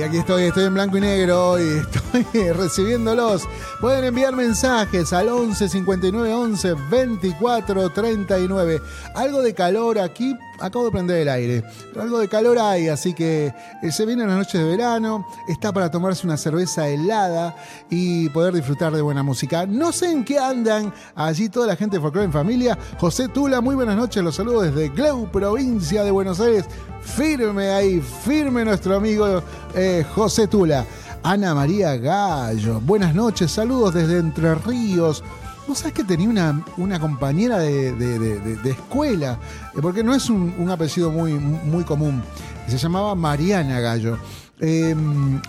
Aquí 0.06 0.18
estoy, 0.18 0.44
estoy 0.44 0.64
en 0.64 0.74
blanco 0.74 0.98
y 0.98 1.00
negro 1.00 1.58
y 1.58 1.78
estoy 1.78 2.05
recibiéndolos. 2.54 3.48
Pueden 3.80 4.04
enviar 4.04 4.34
mensajes 4.34 5.12
al 5.12 5.28
11 5.28 5.68
59 5.68 6.32
11 6.32 6.74
24 6.90 7.90
39. 7.90 8.82
Algo 9.14 9.42
de 9.42 9.54
calor 9.54 9.98
aquí, 9.98 10.36
acabo 10.60 10.86
de 10.86 10.90
prender 10.90 11.18
el 11.18 11.28
aire, 11.28 11.64
algo 12.00 12.18
de 12.18 12.28
calor 12.28 12.58
hay, 12.58 12.88
así 12.88 13.14
que 13.14 13.52
eh, 13.82 13.92
se 13.92 14.06
vienen 14.06 14.28
las 14.28 14.38
noches 14.38 14.60
de 14.60 14.66
verano, 14.66 15.26
está 15.48 15.72
para 15.72 15.90
tomarse 15.90 16.26
una 16.26 16.36
cerveza 16.36 16.88
helada 16.88 17.56
y 17.90 18.28
poder 18.30 18.54
disfrutar 18.54 18.94
de 18.94 19.02
buena 19.02 19.22
música. 19.22 19.66
No 19.66 19.92
sé 19.92 20.10
en 20.10 20.24
qué 20.24 20.38
andan 20.38 20.92
allí 21.14 21.48
toda 21.48 21.66
la 21.66 21.76
gente 21.76 21.96
de 21.96 22.02
Folklore 22.02 22.26
en 22.26 22.32
Familia. 22.32 22.78
José 22.98 23.28
Tula, 23.28 23.60
muy 23.60 23.74
buenas 23.74 23.96
noches, 23.96 24.22
los 24.22 24.36
saludo 24.36 24.62
desde 24.62 24.88
Glau, 24.88 25.30
provincia 25.30 26.04
de 26.04 26.10
Buenos 26.10 26.40
Aires. 26.40 26.64
Firme 27.00 27.70
ahí, 27.70 28.00
firme 28.00 28.64
nuestro 28.64 28.96
amigo 28.96 29.42
eh, 29.74 30.04
José 30.14 30.48
Tula. 30.48 30.84
Ana 31.28 31.56
María 31.56 31.96
Gallo, 31.96 32.80
buenas 32.80 33.12
noches, 33.12 33.50
saludos 33.50 33.94
desde 33.94 34.18
Entre 34.18 34.54
Ríos. 34.54 35.24
¿Vos 35.66 35.78
sabés 35.78 35.92
que 35.94 36.04
tenía 36.04 36.28
una, 36.28 36.64
una 36.76 37.00
compañera 37.00 37.58
de, 37.58 37.92
de- 37.94 38.70
escuela? 38.70 39.40
Eh, 39.74 39.80
Porque 39.82 40.04
no 40.04 40.14
es 40.14 40.30
un, 40.30 40.54
un 40.56 40.70
apellido 40.70 41.10
muy, 41.10 41.32
muy 41.32 41.82
común. 41.82 42.22
Se 42.68 42.78
llamaba 42.78 43.16
Mariana 43.16 43.80
Gallo. 43.80 44.18
Eh, 44.60 44.94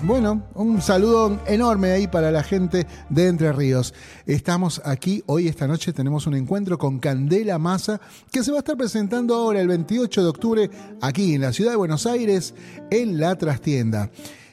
bueno, 0.02 0.42
un 0.56 0.82
saludo 0.82 1.40
enorme 1.46 1.92
ahí 1.92 2.08
para 2.08 2.32
la 2.32 2.42
gente 2.42 2.88
de 3.10 3.28
Entre 3.28 3.54
Ríos. 3.54 3.94
Estamos 4.26 4.82
aquí, 4.84 5.24
hoy 5.28 5.48
esta 5.48 5.68
noche 5.68 5.94
tenemos 5.94 6.26
un 6.26 6.34
encuentro 6.34 6.80
con 6.80 6.98
Candela 6.98 7.60
Massa 7.60 8.02
que 8.32 8.44
se 8.44 8.50
va 8.52 8.58
a 8.58 8.60
estar 8.62 8.76
presentando 8.78 9.36
ahora 9.36 9.62
el 9.62 9.68
28 9.68 10.24
de 10.24 10.28
octubre 10.28 10.72
aquí 11.02 11.36
en 11.36 11.42
la 11.42 11.54
ciudad 11.54 11.70
de 11.72 11.78
Buenos 11.78 12.08
Aires 12.08 12.56
en 12.90 13.20
la 13.20 13.36
trastienda. 13.36 14.10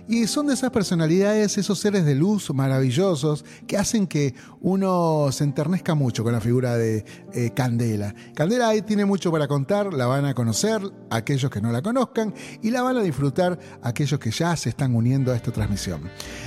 Y 0.07 0.27
son 0.27 0.49
de 0.49 0.55
esas 0.55 0.71
personalidades, 0.71 1.57
esos 1.57 1.79
seres 1.79 2.05
de 2.05 2.15
luz 2.15 2.53
maravillosos 2.53 3.45
que 3.67 3.79
hacen 3.79 4.07
que 4.07 4.35
uno 4.61 5.29
se 5.33 5.45
enternezca 5.45 5.95
mucho 5.95 6.23
con 6.23 6.33
la 6.33 6.43
figura 6.43 6.77
de 6.77 7.05
eh, 7.33 7.53
Candela. 7.55 8.15
Candela 8.35 8.69
ahí 8.69 8.83
tiene 8.83 9.07
mucho 9.07 9.33
para 9.33 9.49
contar, 9.49 9.95
la 9.95 10.05
van 10.07 10.27
a 10.27 10.35
conocer 10.35 10.83
aquellos 11.11 11.51
que 11.51 11.63
no 11.63 11.73
la 11.73 11.81
conozcan 11.81 12.35
y 12.63 12.71
la 12.71 12.83
van 12.83 12.99
a 12.99 13.03
disfrutar 13.03 13.59
aquellos 13.83 14.21
que 14.21 14.31
ya 14.31 14.55
se 14.57 14.69
están 14.69 14.95
uniendo 14.95 15.33
a 15.33 15.37
esta 15.37 15.53
transmisión. 15.53 16.03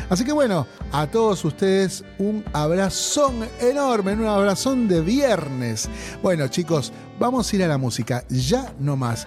Así 0.08 0.24
que 0.24 0.34
bueno, 0.34 0.68
a 0.92 1.08
todos 1.08 1.44
ustedes 1.44 2.04
un 2.20 2.44
abrazón 2.54 3.38
enorme, 3.60 4.14
un 4.14 4.26
abrazón 4.26 4.88
de 4.88 5.02
viernes. 5.02 5.90
Bueno 6.22 6.48
chicos, 6.48 6.94
vamos 7.20 7.52
a 7.52 7.56
ir 7.56 7.64
a 7.64 7.68
la 7.68 7.80
música, 7.80 8.24
ya 8.30 8.72
no 8.80 8.96
más. 8.96 9.26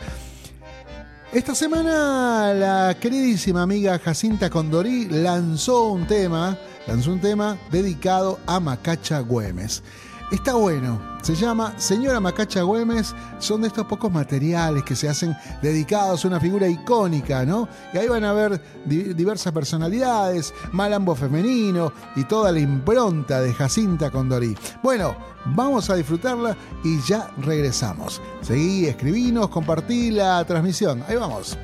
Esta 1.33 1.55
semana 1.55 2.53
la 2.53 2.97
queridísima 2.99 3.63
amiga 3.63 4.01
Jacinta 4.01 4.51
Condorí 4.51 5.07
lanzó 5.09 5.85
un 5.85 6.05
tema, 6.05 6.59
lanzó 6.89 7.13
un 7.13 7.21
tema 7.21 7.57
dedicado 7.71 8.41
a 8.47 8.59
Macacha 8.59 9.21
Güemes. 9.21 9.85
Está 10.31 10.55
bueno, 10.55 11.01
se 11.23 11.35
llama 11.35 11.75
Señora 11.77 12.21
Macacha 12.21 12.63
Güemes, 12.63 13.17
son 13.41 13.63
de 13.63 13.67
estos 13.69 13.85
pocos 13.87 14.13
materiales 14.13 14.85
que 14.85 14.95
se 14.95 15.09
hacen 15.09 15.37
dedicados 15.61 16.25
a 16.25 16.29
una 16.29 16.39
figura 16.39 16.69
icónica, 16.69 17.45
¿no? 17.45 17.69
Y 17.93 17.99
ahí 17.99 18.07
van 18.07 18.23
a 18.25 18.33
ver 18.33 18.63
di- 18.85 19.13
diversas 19.13 19.53
personalidades, 19.53 20.55
malambo 20.71 21.17
femenino 21.17 21.93
y 22.15 22.23
toda 22.25 22.53
la 22.53 22.61
impronta 22.61 23.41
de 23.41 23.53
Jacinta 23.53 24.11
Condorí. 24.11 24.57
Bueno, 24.85 25.17
vamos 25.47 25.91
a 25.91 25.97
disfrutarla 25.97 26.57
y 26.85 27.01
ya 27.01 27.29
regresamos. 27.39 28.23
Seguí, 28.41 28.87
escribinos, 28.87 29.49
compartí 29.49 30.13
la 30.13 30.45
transmisión. 30.45 31.03
Ahí 31.09 31.17
vamos. 31.17 31.59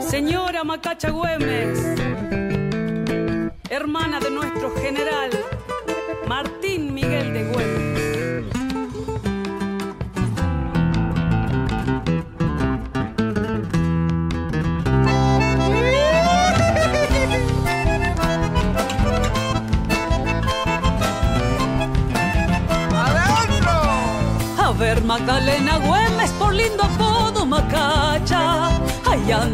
Señora 0.00 0.64
Macacha 0.64 1.10
Güemes, 1.10 1.78
hermana 3.70 4.18
de 4.18 4.30
nuestro 4.30 4.74
general 4.74 5.30
Martín 6.26 6.92
Miguel 6.92 7.32
de 7.32 7.44
Güemes. 7.44 7.75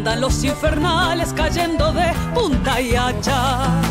Andan 0.03 0.19
los 0.19 0.43
infernales 0.43 1.31
cayendo 1.31 1.93
de 1.93 2.11
punta 2.33 2.81
y 2.81 2.93
hacha. 2.93 3.81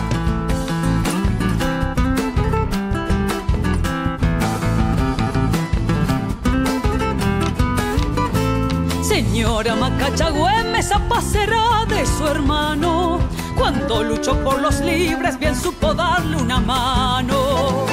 Señora 9.02 9.74
Macacha 9.74 10.28
Güemes 10.28 10.92
apacerá 10.92 11.86
de 11.88 12.04
su 12.04 12.26
hermano. 12.26 13.18
Cuando 13.56 14.02
luchó 14.04 14.36
por 14.44 14.60
los 14.60 14.80
libres, 14.80 15.38
bien 15.38 15.56
supo 15.56 15.94
darle 15.94 16.36
una 16.36 16.60
mano. 16.60 17.86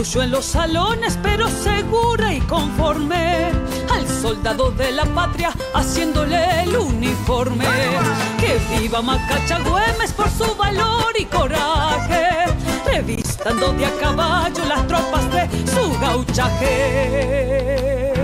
Luchó 0.00 0.22
en 0.22 0.30
los 0.30 0.46
salones, 0.46 1.18
pero 1.22 1.46
segura 1.46 2.32
y 2.32 2.40
conforme 2.40 3.50
al 3.92 4.08
soldado 4.08 4.70
de 4.70 4.92
la 4.92 5.04
patria, 5.04 5.52
haciéndole 5.74 6.62
el 6.62 6.74
uniforme. 6.74 7.66
Que 8.38 8.58
viva 8.78 9.02
Macacha 9.02 9.58
Güemes 9.58 10.14
por 10.14 10.30
su 10.30 10.56
valor 10.56 11.12
y 11.18 11.26
coraje, 11.26 12.46
revistando 12.86 13.74
de 13.74 13.84
a 13.84 13.90
caballo 14.00 14.64
las 14.64 14.86
tropas 14.86 15.30
de 15.32 15.50
su 15.70 15.92
gauchaje. 16.00 18.14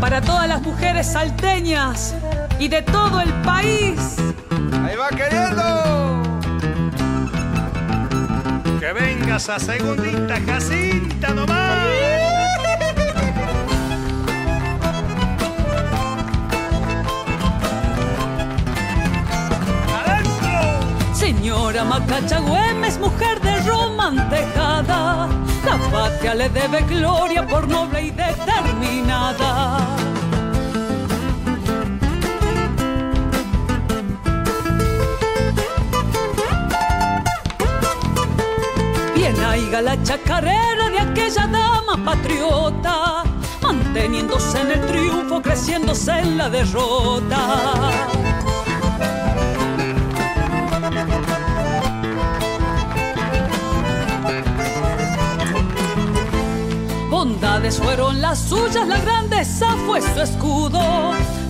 Para 0.00 0.22
todas 0.22 0.48
las 0.48 0.62
mujeres 0.62 1.06
salteñas 1.06 2.14
y 2.58 2.68
de 2.68 2.80
todo 2.80 3.20
el 3.20 3.34
país. 3.42 4.16
Ahí 4.86 4.96
va 4.96 5.10
queriendo. 5.10 5.87
Que 9.38 9.44
vengas 9.44 9.48
a 9.50 9.58
segundita 9.60 10.40
Jacinta 10.40 11.28
nomás. 11.28 11.86
Señora 21.14 21.82
Ahora 21.82 21.84
Macacha 21.84 22.40
Güemes, 22.40 22.98
mujer 22.98 23.40
de 23.40 23.60
Roma 23.60 24.28
tejada, 24.28 25.28
la 25.64 25.78
patria 25.92 26.34
le 26.34 26.48
debe 26.48 26.80
gloria 26.82 27.46
por 27.46 27.68
noble 27.68 28.06
y 28.06 28.10
determinada. 28.10 30.07
Bien 39.30 39.44
aiga 39.44 39.82
la 39.82 40.02
chacarera 40.02 40.88
de 40.88 41.00
aquella 41.00 41.46
dama 41.46 42.02
patriota, 42.02 43.24
manteniéndose 43.60 44.58
en 44.58 44.70
el 44.70 44.86
triunfo, 44.86 45.42
creciéndose 45.42 46.12
en 46.12 46.38
la 46.38 46.48
derrota. 46.48 47.38
Bondades 57.10 57.78
fueron 57.78 58.22
las 58.22 58.38
suyas, 58.38 58.88
la 58.88 58.98
grandeza 58.98 59.76
fue 59.86 60.00
su 60.00 60.22
escudo, 60.22 60.80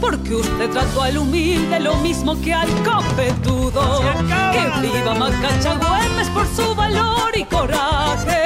porque 0.01 0.35
usted 0.35 0.69
trató 0.71 1.03
al 1.03 1.19
humilde 1.19 1.79
lo 1.79 1.95
mismo 1.99 2.41
que 2.41 2.53
al 2.53 2.69
copetudo. 2.83 4.01
Que 4.53 4.81
viva 4.81 5.15
Macacha 5.15 5.75
Güemes 5.75 5.88
por 6.35 6.47
su 6.47 6.75
valor 6.75 7.37
y 7.37 7.45
coraje, 7.45 8.38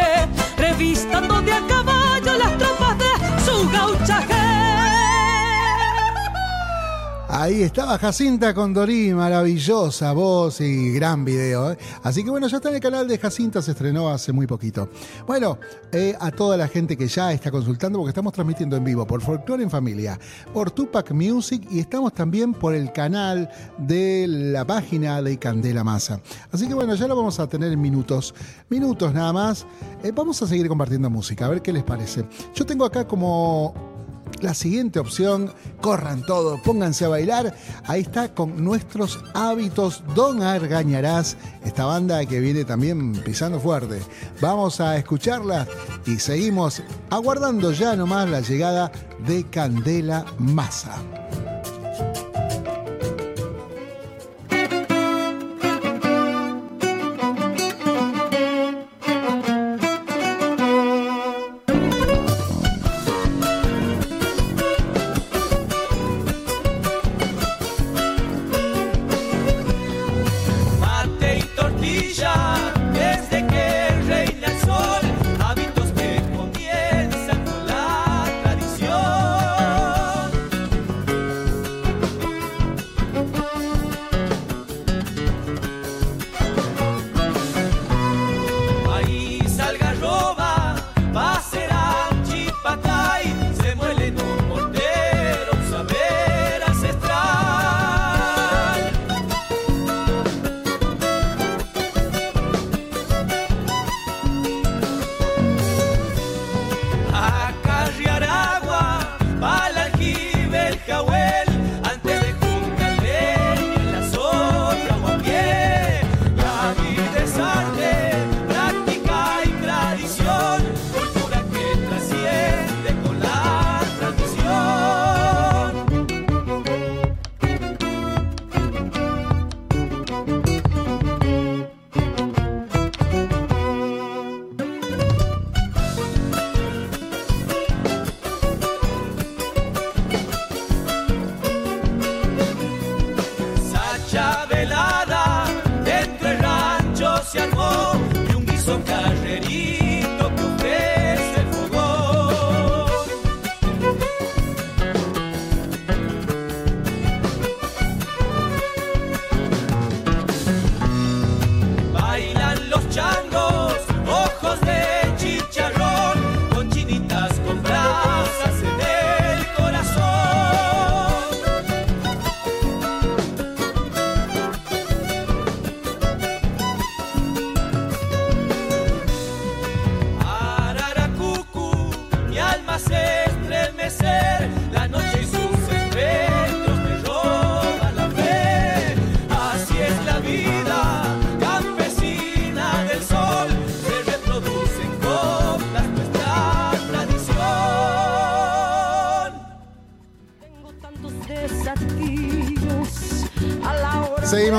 Ahí 7.34 7.62
estaba 7.62 7.96
Jacinta 7.96 8.52
Condorí, 8.52 9.14
maravillosa 9.14 10.12
voz 10.12 10.61
y 10.61 10.93
gran 10.93 11.25
video. 11.25 11.73
¿eh? 11.73 11.79
Así 12.02 12.23
que 12.23 12.29
bueno, 12.29 12.46
ya 12.46 12.58
está 12.58 12.69
en 12.69 12.75
el 12.75 12.81
canal 12.82 13.08
de 13.08 13.17
Jacinta, 13.17 13.62
se 13.62 13.70
estrenó 13.70 14.11
hace 14.11 14.34
muy 14.34 14.46
poquito. 14.46 14.90
Bueno, 15.26 15.58
eh, 15.93 16.14
a 16.20 16.31
toda 16.31 16.58
la 16.58 16.69
gente 16.69 16.94
que 16.94 17.08
ya 17.08 17.32
está 17.32 17.50
consultando, 17.50 17.99
porque 17.99 18.11
estamos 18.11 18.34
transmitiendo 18.34 18.76
en 18.76 18.84
vivo 18.84 19.06
por 19.06 19.23
Folklore 19.23 19.62
en 19.62 19.70
Familia, 19.70 20.20
por 20.52 20.73
Tupac 20.73 21.11
Music 21.12 21.67
y 21.70 21.79
estamos 21.79 22.12
también 22.12 22.52
por 22.52 22.75
el 22.75 22.93
canal 22.93 23.49
de 23.79 24.26
la 24.29 24.67
página 24.67 25.23
de 25.23 25.38
Candela 25.38 25.82
Masa. 25.82 26.20
Así 26.50 26.69
que 26.69 26.75
bueno, 26.75 26.94
ya 26.96 27.08
lo 27.08 27.17
vamos 27.17 27.40
a 27.40 27.46
tener 27.46 27.73
en 27.73 27.81
minutos. 27.81 28.34
Minutos 28.69 29.14
nada 29.14 29.32
más. 29.32 29.67
Eh, 30.02 30.12
vamos 30.14 30.43
a 30.43 30.46
seguir 30.46 30.69
compartiendo 30.69 31.08
música, 31.08 31.46
a 31.46 31.49
ver 31.49 31.62
qué 31.62 31.73
les 31.73 31.82
parece. 31.82 32.26
Yo 32.55 32.67
tengo 32.67 32.84
acá 32.84 33.06
como 33.08 33.92
la 34.40 34.55
siguiente 34.55 34.99
opción, 34.99 35.52
corran 35.81 36.25
todos, 36.25 36.61
pónganse 36.61 37.05
a 37.05 37.08
bailar. 37.08 37.55
Ahí 37.84 38.02
está 38.02 38.34
con 38.34 38.62
nuestros 38.64 39.20
hábitos 39.34 40.02
Don 40.14 40.43
Argañarás, 40.43 41.37
esta 41.64 41.84
banda 41.84 42.25
que 42.26 42.40
viene 42.40 42.64
también 42.64 43.12
pisando 43.12 43.61
fuerte. 43.61 44.00
Vamos 44.40 44.81
a 44.81 44.96
escucharla 44.96 45.67
y 46.06 46.19
seguimos 46.19 46.82
aguardando 47.11 47.73
ya 47.73 47.96
nomás 47.96 48.29
la 48.29 48.40
llegada 48.40 48.90
de 49.26 49.44
Candela 49.44 50.25
Masa. 50.38 50.96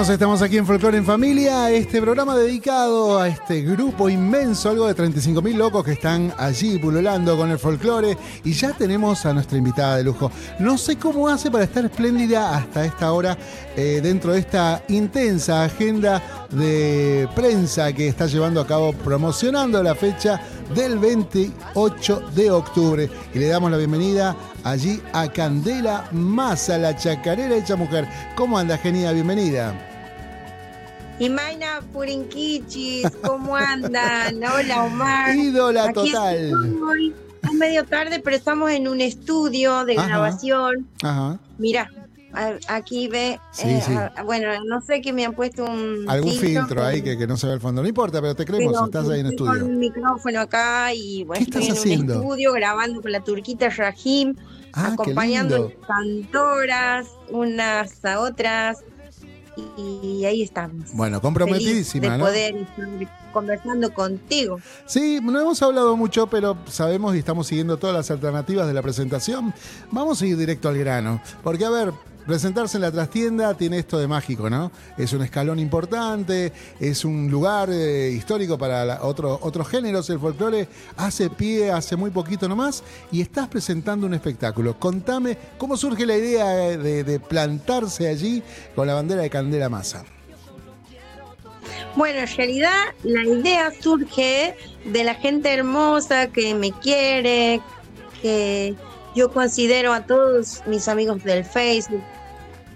Estamos 0.09 0.41
aquí 0.41 0.57
en 0.57 0.65
Folklore 0.65 0.97
en 0.97 1.05
Familia, 1.05 1.71
este 1.71 2.01
programa 2.01 2.35
dedicado 2.35 3.19
a 3.19 3.29
este 3.29 3.61
grupo 3.61 4.09
inmenso, 4.09 4.69
algo 4.69 4.85
de 4.85 4.95
35.000 4.95 5.55
locos 5.55 5.85
que 5.85 5.93
están 5.93 6.33
allí 6.37 6.77
pululando 6.77 7.37
con 7.37 7.49
el 7.51 7.57
folclore 7.57 8.17
y 8.43 8.51
ya 8.51 8.73
tenemos 8.73 9.25
a 9.25 9.33
nuestra 9.33 9.57
invitada 9.57 9.97
de 9.97 10.03
lujo. 10.03 10.29
No 10.59 10.77
sé 10.77 10.97
cómo 10.97 11.29
hace 11.29 11.49
para 11.49 11.63
estar 11.63 11.85
espléndida 11.85 12.57
hasta 12.57 12.83
esta 12.83 13.13
hora 13.13 13.37
eh, 13.77 14.01
dentro 14.03 14.33
de 14.33 14.39
esta 14.39 14.83
intensa 14.89 15.63
agenda 15.63 16.21
de 16.49 17.29
prensa 17.33 17.93
que 17.93 18.09
está 18.09 18.25
llevando 18.25 18.59
a 18.59 18.67
cabo 18.67 18.91
promocionando 18.91 19.81
la 19.81 19.95
fecha 19.95 20.41
del 20.75 20.99
28 20.99 22.31
de 22.35 22.51
octubre 22.51 23.09
y 23.33 23.39
le 23.39 23.47
damos 23.47 23.71
la 23.71 23.77
bienvenida 23.77 24.35
allí 24.65 25.01
a 25.13 25.31
Candela 25.31 26.09
Masa, 26.11 26.77
la 26.77 26.93
chacarera 26.93 27.55
hecha 27.55 27.77
mujer. 27.77 28.05
¿Cómo 28.35 28.57
anda, 28.57 28.77
genia? 28.77 29.13
Bienvenida. 29.13 29.92
Imaina 31.27 31.79
Purinquichis, 31.93 33.09
¿cómo 33.23 33.55
andan? 33.55 34.35
Hola 34.43 34.83
Omar. 34.83 35.33
Ídola 35.33 35.85
Aquí 35.85 36.11
total. 36.11 36.35
estoy. 36.35 37.13
Es 37.43 37.53
medio 37.53 37.85
tarde, 37.85 38.19
pero 38.21 38.35
estamos 38.35 38.69
en 38.71 38.89
un 38.89 38.99
estudio 38.99 39.85
de 39.85 39.97
Ajá. 39.97 40.07
grabación. 40.07 40.85
Ajá. 41.01 41.39
Mira, 41.57 41.89
aquí 42.67 43.07
ve, 43.07 43.39
Sí, 43.53 43.69
eh, 43.69 43.81
sí. 43.85 43.93
a- 43.93 44.21
bueno, 44.23 44.49
no 44.65 44.81
sé 44.81 44.99
que 44.99 45.13
me 45.13 45.23
han 45.23 45.33
puesto 45.33 45.63
un 45.63 46.03
Algún 46.09 46.33
filtro 46.33 46.83
ahí 46.83 47.01
que, 47.01 47.17
que 47.17 47.25
no 47.25 47.37
se 47.37 47.47
ve 47.47 47.53
el 47.53 47.61
fondo. 47.61 47.81
No 47.81 47.87
importa, 47.87 48.19
pero 48.19 48.35
te 48.35 48.43
creemos, 48.43 48.73
pero 48.73 48.85
estás 48.85 49.07
ahí 49.09 49.21
en 49.21 49.27
estudio. 49.27 49.51
Con 49.53 49.63
un 49.63 49.79
micrófono 49.79 50.41
acá 50.41 50.93
y 50.93 51.23
bueno, 51.23 51.37
¿Qué 51.39 51.43
estoy 51.51 51.61
estás 51.69 51.85
en 51.85 51.91
haciendo? 51.93 52.15
un 52.15 52.21
estudio 52.23 52.51
grabando 52.51 53.01
con 53.01 53.13
la 53.13 53.23
turquita 53.23 53.69
Rahim, 53.69 54.35
Ah, 54.73 54.89
acompañando 54.91 55.71
cantoras 55.87 57.07
unas 57.29 58.03
a 58.03 58.19
otras 58.19 58.79
y 59.77 60.25
ahí 60.25 60.41
estamos. 60.41 60.93
Bueno, 60.93 61.21
comprometidísima, 61.21 62.13
de 62.13 62.17
¿no? 62.17 62.25
poder 62.25 62.55
estar 62.55 62.87
conversando 63.31 63.93
contigo. 63.93 64.59
Sí, 64.85 65.19
no 65.21 65.39
hemos 65.39 65.61
hablado 65.61 65.95
mucho, 65.97 66.27
pero 66.27 66.57
sabemos 66.67 67.15
y 67.15 67.19
estamos 67.19 67.47
siguiendo 67.47 67.77
todas 67.77 67.95
las 67.95 68.11
alternativas 68.11 68.67
de 68.67 68.73
la 68.73 68.81
presentación. 68.81 69.53
Vamos 69.91 70.21
a 70.21 70.25
ir 70.25 70.37
directo 70.37 70.69
al 70.69 70.77
grano. 70.77 71.21
Porque, 71.43 71.65
a 71.65 71.69
ver, 71.69 71.93
presentarse 72.25 72.77
en 72.77 72.81
la 72.81 72.91
trastienda 72.91 73.53
tiene 73.53 73.79
esto 73.79 73.97
de 73.97 74.07
mágico, 74.07 74.49
¿no? 74.49 74.71
Es 74.97 75.13
un 75.13 75.21
escalón 75.23 75.59
importante, 75.59 76.51
es 76.79 77.03
un 77.05 77.29
lugar 77.29 77.69
eh, 77.71 78.11
histórico 78.11 78.57
para 78.57 78.85
la- 78.85 79.03
otro- 79.03 79.39
otros 79.41 79.67
géneros. 79.67 80.09
El 80.09 80.19
folclore 80.19 80.67
hace 80.97 81.29
pie 81.29 81.71
hace 81.71 81.95
muy 81.95 82.11
poquito 82.11 82.47
nomás 82.47 82.83
y 83.11 83.21
estás 83.21 83.47
presentando 83.47 84.07
un 84.07 84.13
espectáculo. 84.13 84.79
Contame 84.79 85.37
cómo 85.57 85.77
surge 85.77 86.05
la 86.05 86.17
idea 86.17 86.45
de, 86.77 87.03
de 87.03 87.19
plantarse 87.19 88.07
allí 88.07 88.41
con 88.75 88.87
la 88.87 88.93
bandera 88.95 89.21
de 89.21 89.29
Candela 89.29 89.69
Masa. 89.69 90.03
Bueno, 91.95 92.19
en 92.19 92.27
realidad 92.37 92.73
la 93.03 93.23
idea 93.23 93.71
surge 93.79 94.55
de 94.85 95.03
la 95.03 95.13
gente 95.15 95.53
hermosa 95.53 96.27
que 96.27 96.55
me 96.55 96.71
quiere, 96.71 97.61
que 98.21 98.75
yo 99.15 99.31
considero 99.31 99.93
a 99.93 100.05
todos 100.05 100.61
mis 100.65 100.87
amigos 100.87 101.23
del 101.23 101.45
Facebook, 101.45 102.01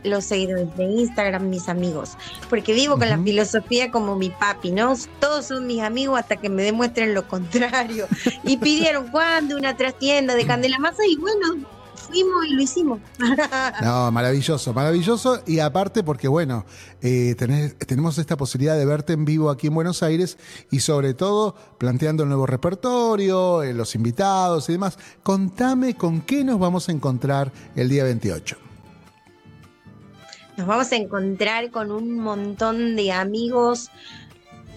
los 0.04 0.26
seguidores 0.26 0.76
de 0.78 0.84
Instagram, 0.84 1.50
mis 1.50 1.68
amigos, 1.70 2.18
porque 2.50 2.74
vivo 2.74 2.98
con 2.98 3.10
la 3.10 3.18
filosofía 3.18 3.92
como 3.92 4.16
mi 4.16 4.30
papi, 4.30 4.72
¿no? 4.72 4.96
Todos 5.20 5.48
son 5.48 5.68
mis 5.68 5.82
amigos 5.82 6.20
hasta 6.20 6.38
que 6.38 6.50
me 6.50 6.64
demuestren 6.64 7.14
lo 7.14 7.28
contrario. 7.28 8.08
Y 8.44 8.58
pidieron 8.58 9.10
cuándo 9.10 9.58
una 9.58 9.76
trastienda 9.76 10.36
de 10.36 10.46
Candela 10.46 10.80
Masa 10.80 11.06
y 11.08 11.16
bueno, 11.18 11.68
fuimos 12.08 12.46
y 12.48 12.54
lo 12.54 12.62
hicimos. 12.62 13.00
No, 13.82 14.12
maravilloso, 14.12 14.74
maravilloso. 14.74 15.42
Y 15.46 15.60
aparte 15.60 16.04
porque, 16.04 16.28
bueno, 16.28 16.66
eh, 17.02 17.36
tenés- 17.38 17.78
tenemos 17.78 18.18
esta 18.18 18.38
posibilidad 18.38 18.78
de 18.78 18.86
verte 18.86 19.14
en 19.14 19.26
vivo 19.26 19.50
aquí 19.50 19.68
en 19.68 19.76
Buenos 19.76 20.02
Aires 20.04 20.38
y 20.72 20.80
sobre 20.80 21.14
todo 21.14 21.56
planteando 21.78 22.24
el 22.24 22.30
nuevo 22.30 22.46
repertorio, 22.46 23.64
eh, 23.64 23.74
los 23.74 23.94
invitados 23.96 24.68
y 24.70 24.74
demás. 24.74 24.98
Contame 25.24 25.96
con 25.96 26.22
qué 26.22 26.44
nos 26.44 26.60
vamos 26.60 26.90
a 26.90 26.92
encontrar 26.92 27.52
el 27.76 27.90
día 27.90 28.04
28. 28.04 28.58
Nos 30.58 30.66
vamos 30.66 30.92
a 30.92 30.96
encontrar 30.96 31.70
con 31.70 31.92
un 31.92 32.20
montón 32.20 32.96
de 32.96 33.12
amigos 33.12 33.92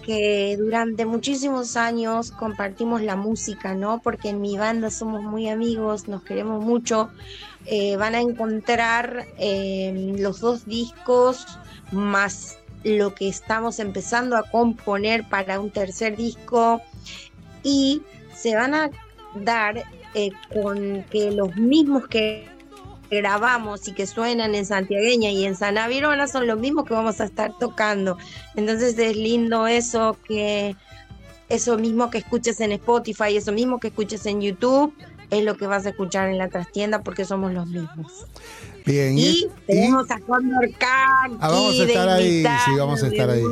que 0.05 0.55
durante 0.57 1.05
muchísimos 1.05 1.77
años 1.77 2.31
compartimos 2.31 3.01
la 3.01 3.15
música, 3.15 3.73
¿no? 3.73 3.99
Porque 4.01 4.29
en 4.29 4.41
mi 4.41 4.57
banda 4.57 4.89
somos 4.89 5.23
muy 5.23 5.49
amigos, 5.49 6.07
nos 6.07 6.23
queremos 6.23 6.63
mucho. 6.63 7.09
Eh, 7.65 7.95
van 7.97 8.15
a 8.15 8.21
encontrar 8.21 9.27
eh, 9.37 10.15
los 10.17 10.39
dos 10.39 10.65
discos 10.65 11.45
más 11.91 12.57
lo 12.83 13.13
que 13.13 13.27
estamos 13.27 13.79
empezando 13.79 14.35
a 14.35 14.43
componer 14.43 15.27
para 15.29 15.59
un 15.59 15.69
tercer 15.69 16.17
disco 16.17 16.81
y 17.63 18.01
se 18.33 18.55
van 18.55 18.73
a 18.73 18.89
dar 19.35 19.83
eh, 20.13 20.31
con 20.51 21.03
que 21.11 21.31
los 21.31 21.55
mismos 21.55 22.07
que 22.07 22.47
grabamos 23.11 23.87
y 23.87 23.93
que 23.93 24.07
suenan 24.07 24.55
en 24.55 24.65
Santiagueña 24.65 25.29
y 25.29 25.45
en 25.45 25.55
San 25.55 25.77
Avirona 25.77 26.27
son 26.27 26.47
los 26.47 26.57
mismos 26.57 26.85
que 26.85 26.93
vamos 26.93 27.19
a 27.19 27.25
estar 27.25 27.57
tocando. 27.59 28.17
Entonces 28.55 28.97
es 28.97 29.17
lindo 29.17 29.67
eso 29.67 30.17
que 30.25 30.75
eso 31.49 31.77
mismo 31.77 32.09
que 32.09 32.19
escuches 32.19 32.61
en 32.61 32.71
Spotify, 32.71 33.35
eso 33.35 33.51
mismo 33.51 33.79
que 33.79 33.89
escuches 33.89 34.25
en 34.25 34.39
YouTube, 34.39 34.93
es 35.29 35.43
lo 35.43 35.57
que 35.57 35.67
vas 35.67 35.85
a 35.85 35.89
escuchar 35.89 36.29
en 36.29 36.37
la 36.37 36.47
trastienda 36.47 37.01
porque 37.03 37.25
somos 37.25 37.53
los 37.53 37.67
mismos. 37.67 38.25
Bien, 38.85 39.17
Y 39.17 39.21
y- 39.27 39.47
tenemos 39.67 40.09
a 40.09 40.19
Condor 40.19 40.69
Kaki 40.71 41.35
Ah, 41.39 41.49
vamos 41.49 41.79
a 41.79 41.83
estar 41.83 42.09
ahí, 42.09 42.43
sí, 42.65 42.71
vamos 42.77 43.03
a 43.03 43.07
estar 43.07 43.29
ahí. 43.29 43.43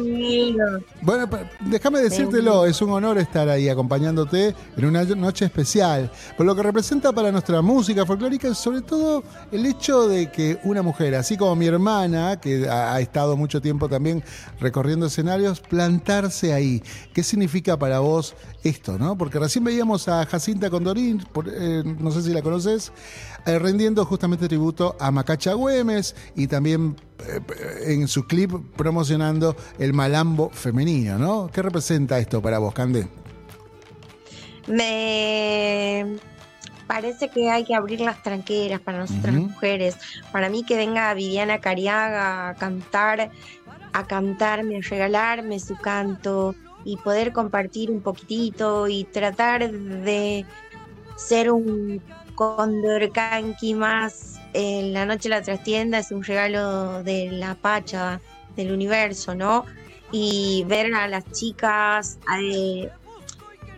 Bueno, 1.02 1.30
déjame 1.62 2.00
decírtelo, 2.00 2.66
es 2.66 2.82
un 2.82 2.90
honor 2.92 3.18
estar 3.20 3.48
ahí 3.48 3.70
acompañándote 3.70 4.56
en 4.76 4.86
una 4.86 5.04
noche 5.04 5.46
especial, 5.46 6.12
por 6.36 6.46
lo 6.46 6.56
que 6.56 6.64
representa 6.64 7.12
para 7.14 7.32
nuestra 7.32 7.62
música 7.62 8.06
folclórica, 8.06 8.54
sobre 8.54 8.82
todo 8.82 9.24
el 9.52 9.66
hecho 9.66 10.08
de 10.08 10.32
que 10.32 10.60
una 10.64 10.82
mujer, 10.82 11.16
así 11.16 11.38
como 11.38 11.56
mi 11.56 11.68
hermana, 11.68 12.40
que 12.40 12.68
ha, 12.68 12.96
ha 12.96 13.00
estado 13.02 13.38
mucho 13.38 13.62
tiempo 13.62 13.88
también 13.88 14.24
recorriendo 14.60 15.06
escenarios, 15.06 15.60
plantarse 15.62 16.54
ahí. 16.54 16.82
¿Qué 17.14 17.24
significa 17.24 17.78
para 17.78 18.00
vos 18.00 18.36
esto, 18.64 18.98
no? 18.98 19.18
Porque 19.18 19.40
recién 19.40 19.64
veíamos 19.64 20.08
a 20.08 20.26
Jacinta 20.26 20.70
Condorín, 20.70 21.20
por- 21.32 21.48
eh, 21.48 21.84
no 21.86 22.12
sé 22.12 22.24
si 22.24 22.32
la 22.34 22.42
conoces, 22.42 22.92
eh, 23.46 23.58
rendiendo 23.58 24.04
justamente 24.06 24.48
tributo 24.48 24.96
a 25.00 25.12
Macacha 25.20 25.54
Güemes 25.54 26.16
y 26.34 26.48
también 26.48 26.96
eh, 27.28 27.42
en 27.88 28.08
su 28.08 28.26
clip 28.26 28.54
promocionando 28.78 29.54
el 29.78 29.92
malambo 29.92 30.50
femenino, 30.50 31.18
¿no? 31.18 31.50
¿Qué 31.52 31.62
representa 31.62 32.20
esto 32.20 32.42
para 32.42 32.58
vos, 32.58 32.74
Cande? 32.74 33.06
Me 34.68 36.06
parece 36.88 37.28
que 37.28 37.50
hay 37.50 37.66
que 37.66 37.76
abrir 37.76 38.00
las 38.00 38.24
tranqueras 38.24 38.80
para 38.80 39.00
nosotras 39.00 39.36
mujeres. 39.36 39.98
Para 40.32 40.48
mí 40.48 40.64
que 40.64 40.78
venga 40.78 41.14
Viviana 41.14 41.60
Cariaga 41.60 42.48
a 42.48 42.56
cantar, 42.56 43.30
a 43.92 44.08
cantarme, 44.08 44.78
a 44.78 44.90
regalarme 44.90 45.60
su 45.60 45.76
canto 45.76 46.56
y 46.86 46.96
poder 46.96 47.34
compartir 47.34 47.92
un 47.92 48.00
poquitito 48.00 48.88
y 48.88 49.04
tratar 49.04 49.70
de 49.70 50.46
ser 51.18 51.52
un 51.52 52.02
condor 52.36 53.12
canqui 53.12 53.74
más 53.74 54.39
en 54.54 54.94
la 54.94 55.06
noche 55.06 55.30
de 55.30 55.36
la 55.36 55.42
trastienda 55.42 56.00
es 56.00 56.12
un 56.12 56.24
regalo 56.24 57.04
de 57.04 57.32
la 57.32 57.56
pacha 57.56 58.20
del 58.56 58.72
universo, 58.72 59.36
¿no? 59.36 59.66
Y 60.12 60.64
ver 60.68 60.94
a 60.94 61.08
las 61.08 61.32
chicas 61.32 62.18
eh, 62.42 62.90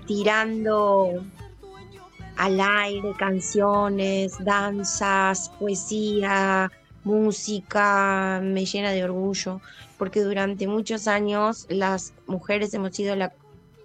tirando 0.07 1.23
al 2.37 2.59
aire 2.59 3.13
canciones, 3.17 4.33
danzas, 4.39 5.51
poesía, 5.59 6.71
música, 7.03 8.39
me 8.43 8.65
llena 8.65 8.91
de 8.91 9.03
orgullo, 9.03 9.61
porque 9.97 10.21
durante 10.21 10.67
muchos 10.67 11.07
años 11.07 11.67
las 11.69 12.13
mujeres 12.27 12.73
hemos 12.73 12.95
sido 12.95 13.15
la 13.15 13.33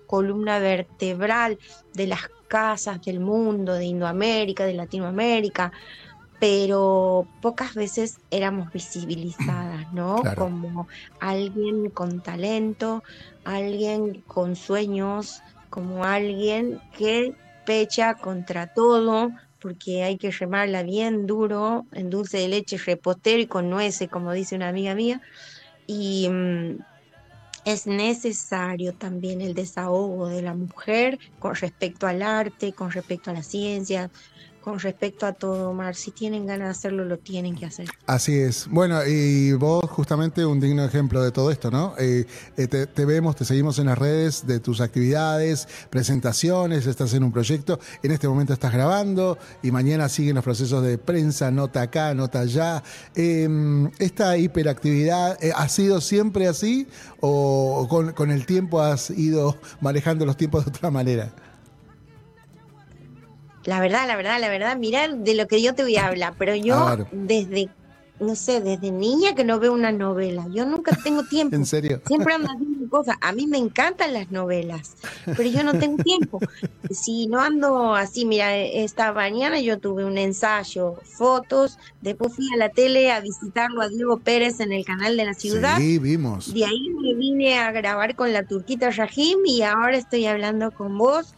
columna 0.06 0.58
vertebral 0.58 1.58
de 1.94 2.06
las 2.06 2.30
casas 2.48 3.02
del 3.04 3.20
mundo, 3.20 3.74
de 3.74 3.86
Indoamérica, 3.86 4.64
de 4.64 4.74
Latinoamérica, 4.74 5.72
pero 6.38 7.26
pocas 7.40 7.74
veces 7.74 8.18
éramos 8.30 8.72
visibilizadas, 8.72 9.92
¿no? 9.92 10.16
Claro. 10.16 10.42
Como 10.42 10.88
alguien 11.20 11.90
con 11.90 12.20
talento, 12.20 13.02
alguien 13.44 14.22
con 14.26 14.56
sueños, 14.56 15.42
como 15.70 16.04
alguien 16.04 16.80
que 16.96 17.34
pecha 17.64 18.14
contra 18.14 18.66
todo, 18.68 19.32
porque 19.60 20.04
hay 20.04 20.16
que 20.16 20.30
remarla 20.30 20.82
bien 20.82 21.26
duro, 21.26 21.86
en 21.92 22.10
dulce 22.10 22.38
de 22.38 22.48
leche, 22.48 22.78
repostero 22.78 23.40
y 23.40 23.46
con 23.46 23.70
nueces, 23.70 24.08
como 24.08 24.32
dice 24.32 24.54
una 24.54 24.68
amiga 24.68 24.94
mía. 24.94 25.20
Y 25.86 26.28
mm, 26.28 26.78
es 27.64 27.86
necesario 27.86 28.94
también 28.94 29.40
el 29.40 29.54
desahogo 29.54 30.28
de 30.28 30.40
la 30.40 30.54
mujer 30.54 31.18
con 31.40 31.54
respecto 31.56 32.06
al 32.06 32.22
arte, 32.22 32.72
con 32.72 32.92
respecto 32.92 33.30
a 33.30 33.34
la 33.34 33.42
ciencia, 33.42 34.08
con 34.66 34.80
respecto 34.80 35.26
a 35.26 35.32
todo, 35.32 35.72
Mar. 35.72 35.94
Si 35.94 36.10
tienen 36.10 36.44
ganas 36.44 36.66
de 36.66 36.70
hacerlo, 36.72 37.04
lo 37.04 37.18
tienen 37.18 37.54
que 37.54 37.66
hacer. 37.66 37.86
Así 38.04 38.36
es. 38.36 38.66
Bueno, 38.68 38.98
y 39.06 39.52
vos 39.52 39.88
justamente 39.88 40.44
un 40.44 40.58
digno 40.58 40.84
ejemplo 40.84 41.22
de 41.22 41.30
todo 41.30 41.52
esto, 41.52 41.70
¿no? 41.70 41.94
Eh, 42.00 42.26
eh, 42.56 42.66
te, 42.66 42.88
te 42.88 43.04
vemos, 43.04 43.36
te 43.36 43.44
seguimos 43.44 43.78
en 43.78 43.86
las 43.86 43.96
redes 43.96 44.44
de 44.44 44.58
tus 44.58 44.80
actividades, 44.80 45.68
presentaciones, 45.88 46.84
estás 46.84 47.14
en 47.14 47.22
un 47.22 47.30
proyecto, 47.30 47.78
en 48.02 48.10
este 48.10 48.26
momento 48.26 48.54
estás 48.54 48.72
grabando 48.72 49.38
y 49.62 49.70
mañana 49.70 50.08
siguen 50.08 50.34
los 50.34 50.42
procesos 50.42 50.82
de 50.82 50.98
prensa, 50.98 51.52
nota 51.52 51.82
acá, 51.82 52.12
nota 52.12 52.40
allá. 52.40 52.82
Eh, 53.14 53.48
¿Esta 54.00 54.36
hiperactividad 54.36 55.38
eh, 55.44 55.52
ha 55.54 55.68
sido 55.68 56.00
siempre 56.00 56.48
así 56.48 56.88
o, 57.20 57.86
con 58.16 58.30
el 58.32 58.44
tiempo 58.46 58.80
has 58.80 59.10
ido 59.10 59.60
manejando 59.80 60.26
los 60.26 60.36
tiempos 60.36 60.64
de 60.64 60.70
otra 60.70 60.90
manera? 60.90 61.45
La 63.66 63.80
verdad, 63.80 64.06
la 64.06 64.16
verdad, 64.16 64.40
la 64.40 64.48
verdad, 64.48 64.76
mirá 64.76 65.08
de 65.08 65.34
lo 65.34 65.46
que 65.46 65.60
yo 65.60 65.74
te 65.74 65.82
voy 65.82 65.96
a 65.96 66.06
hablar, 66.06 66.34
pero 66.38 66.54
yo 66.54 66.86
ver. 66.86 67.06
desde 67.12 67.68
no 68.18 68.34
sé, 68.34 68.60
desde 68.60 68.90
niña 68.90 69.34
que 69.34 69.44
no 69.44 69.58
veo 69.60 69.72
una 69.72 69.92
novela. 69.92 70.46
Yo 70.50 70.64
nunca 70.64 70.96
tengo 71.02 71.24
tiempo. 71.24 71.54
¿En 71.56 71.66
serio? 71.66 72.00
Siempre 72.06 72.34
ando 72.34 72.48
haciendo 72.50 72.88
cosas. 72.88 73.16
A 73.20 73.32
mí 73.32 73.46
me 73.46 73.58
encantan 73.58 74.12
las 74.14 74.30
novelas, 74.30 74.96
pero 75.24 75.48
yo 75.48 75.62
no 75.62 75.78
tengo 75.78 76.02
tiempo. 76.02 76.40
Si 76.88 77.26
no 77.26 77.40
ando 77.40 77.96
así, 77.96 78.24
mira, 78.24 78.56
esta 78.56 79.12
mañana 79.12 79.60
yo 79.60 79.80
tuve 79.80 80.04
un 80.04 80.18
ensayo, 80.18 80.94
fotos, 81.02 81.80
después 82.00 82.32
fui 82.32 82.48
a 82.54 82.56
la 82.56 82.68
tele 82.68 83.10
a 83.10 83.18
visitarlo 83.18 83.82
a 83.82 83.88
Diego 83.88 84.20
Pérez 84.20 84.60
en 84.60 84.72
el 84.72 84.84
canal 84.84 85.16
de 85.16 85.24
la 85.24 85.34
ciudad. 85.34 85.78
Sí, 85.78 85.98
vimos. 85.98 86.54
De 86.54 86.64
ahí 86.64 86.88
me 86.90 87.14
vine 87.14 87.58
a 87.58 87.72
grabar 87.72 88.14
con 88.14 88.32
la 88.32 88.44
turquita 88.44 88.90
Rahim 88.92 89.40
y 89.44 89.62
ahora 89.62 89.96
estoy 89.96 90.26
hablando 90.26 90.70
con 90.70 90.96
vos 90.96 91.34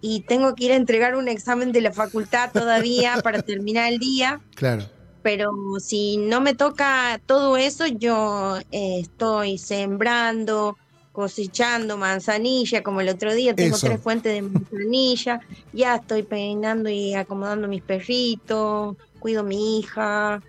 y 0.00 0.20
tengo 0.20 0.54
que 0.54 0.64
ir 0.64 0.72
a 0.72 0.76
entregar 0.76 1.16
un 1.16 1.28
examen 1.28 1.72
de 1.72 1.80
la 1.80 1.92
facultad 1.92 2.50
todavía 2.52 3.18
para 3.22 3.42
terminar 3.42 3.92
el 3.92 3.98
día. 3.98 4.40
Claro. 4.54 4.84
Pero 5.22 5.52
si 5.80 6.16
no 6.16 6.40
me 6.40 6.54
toca 6.54 7.20
todo 7.26 7.56
eso, 7.56 7.86
yo 7.86 8.58
eh, 8.70 9.00
estoy 9.00 9.58
sembrando, 9.58 10.78
cosechando 11.12 11.96
manzanilla, 11.96 12.82
como 12.82 13.00
el 13.00 13.08
otro 13.08 13.34
día 13.34 13.54
tengo 13.54 13.76
Eso. 13.76 13.88
tres 13.88 14.00
fuentes 14.00 14.32
de 14.32 14.42
manzanilla, 14.42 15.40
ya 15.72 15.96
estoy 15.96 16.22
peinando 16.22 16.88
y 16.88 17.14
acomodando 17.14 17.66
mis 17.66 17.82
perritos, 17.82 18.96
cuido 19.18 19.40
a 19.40 19.44
mi 19.44 19.80
hija 19.80 20.40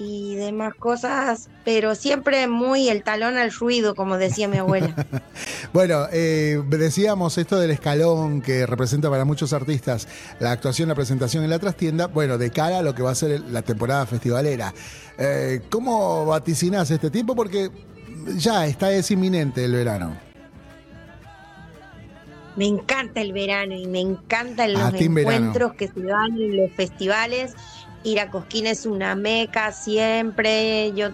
y 0.00 0.36
demás 0.36 0.74
cosas, 0.74 1.48
pero 1.64 1.94
siempre 1.96 2.46
muy 2.46 2.88
el 2.88 3.02
talón 3.02 3.36
al 3.36 3.50
ruido, 3.52 3.94
como 3.96 4.16
decía 4.16 4.46
mi 4.48 4.58
abuela. 4.58 4.94
Bueno, 5.72 6.06
eh, 6.12 6.62
decíamos 6.68 7.36
esto 7.36 7.58
del 7.60 7.70
escalón 7.70 8.40
que 8.40 8.64
representa 8.64 9.10
para 9.10 9.24
muchos 9.26 9.52
artistas 9.52 10.08
la 10.40 10.52
actuación, 10.52 10.88
la 10.88 10.94
presentación 10.94 11.44
en 11.44 11.50
la 11.50 11.58
trastienda. 11.58 12.06
Bueno, 12.06 12.38
de 12.38 12.50
cara 12.50 12.78
a 12.78 12.82
lo 12.82 12.94
que 12.94 13.02
va 13.02 13.10
a 13.10 13.14
ser 13.14 13.40
la 13.50 13.60
temporada 13.62 14.06
festivalera. 14.06 14.72
Eh, 15.18 15.60
¿Cómo 15.70 16.24
vaticinás 16.24 16.90
este 16.90 17.10
tiempo? 17.10 17.34
Porque 17.36 17.70
ya 18.36 18.66
está, 18.66 18.90
es 18.92 19.10
inminente 19.10 19.64
el 19.64 19.72
verano. 19.72 20.16
Me 22.56 22.66
encanta 22.66 23.20
el 23.20 23.32
verano 23.32 23.74
y 23.74 23.86
me 23.86 24.00
encantan 24.00 24.72
los 24.72 24.82
Ah, 24.82 24.90
verano. 24.90 25.20
encuentros 25.20 25.74
que 25.74 25.88
se 25.88 26.00
dan 26.00 26.32
en 26.38 26.56
los 26.56 26.72
festivales. 26.72 27.54
Ir 28.04 28.20
a 28.20 28.30
es 28.52 28.86
una 28.86 29.14
meca 29.14 29.72
siempre. 29.72 30.92
Yo 30.94 31.08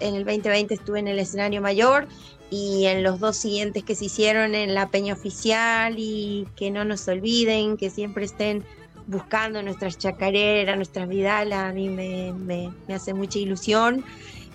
en 0.00 0.14
el 0.14 0.24
2020 0.24 0.74
estuve 0.74 1.00
en 1.00 1.08
el 1.08 1.18
escenario 1.18 1.60
mayor 1.60 2.08
y 2.50 2.86
en 2.86 3.02
los 3.02 3.20
dos 3.20 3.36
siguientes 3.36 3.84
que 3.84 3.94
se 3.94 4.06
hicieron 4.06 4.54
en 4.54 4.74
la 4.74 4.88
Peña 4.88 5.14
Oficial 5.14 5.94
y 5.98 6.48
que 6.56 6.70
no 6.70 6.84
nos 6.84 7.06
olviden, 7.08 7.76
que 7.76 7.90
siempre 7.90 8.24
estén 8.24 8.64
buscando 9.06 9.62
nuestras 9.62 9.98
chacareras, 9.98 10.76
nuestras 10.76 11.08
vidalas, 11.08 11.70
a 11.70 11.72
mí 11.72 11.88
me, 11.88 12.32
me- 12.32 12.70
hace 12.94 13.14
mucha 13.14 13.38
ilusión. 13.38 14.04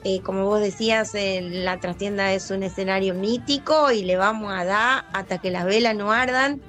Eh, 0.03 0.19
como 0.21 0.45
vos 0.45 0.61
decías, 0.61 1.11
la 1.13 1.79
trastienda 1.79 2.31
es 2.33 2.51
un 2.51 2.63
escenario 2.63 3.15
mítico 3.15 3.91
y 3.91 4.03
le 4.03 4.17
vamos 4.17 4.53
a 4.53 4.63
dar 4.63 5.05
hasta 5.13 5.39
que 5.39 5.49
las 5.51 5.65
velas 5.65 5.95
no 5.95 6.11
ardan. 6.11 6.61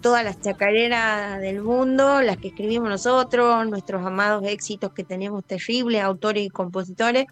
Todas 0.00 0.24
las 0.24 0.40
chacareras 0.40 1.40
del 1.40 1.62
mundo, 1.62 2.22
las 2.22 2.38
que 2.38 2.48
escribimos 2.48 2.88
nosotros, 2.88 3.68
nuestros 3.68 4.04
amados 4.04 4.44
éxitos 4.46 4.92
que 4.92 5.04
tenemos 5.04 5.44
terribles, 5.44 6.02
autores 6.02 6.44
y 6.44 6.48
compositores. 6.50 7.26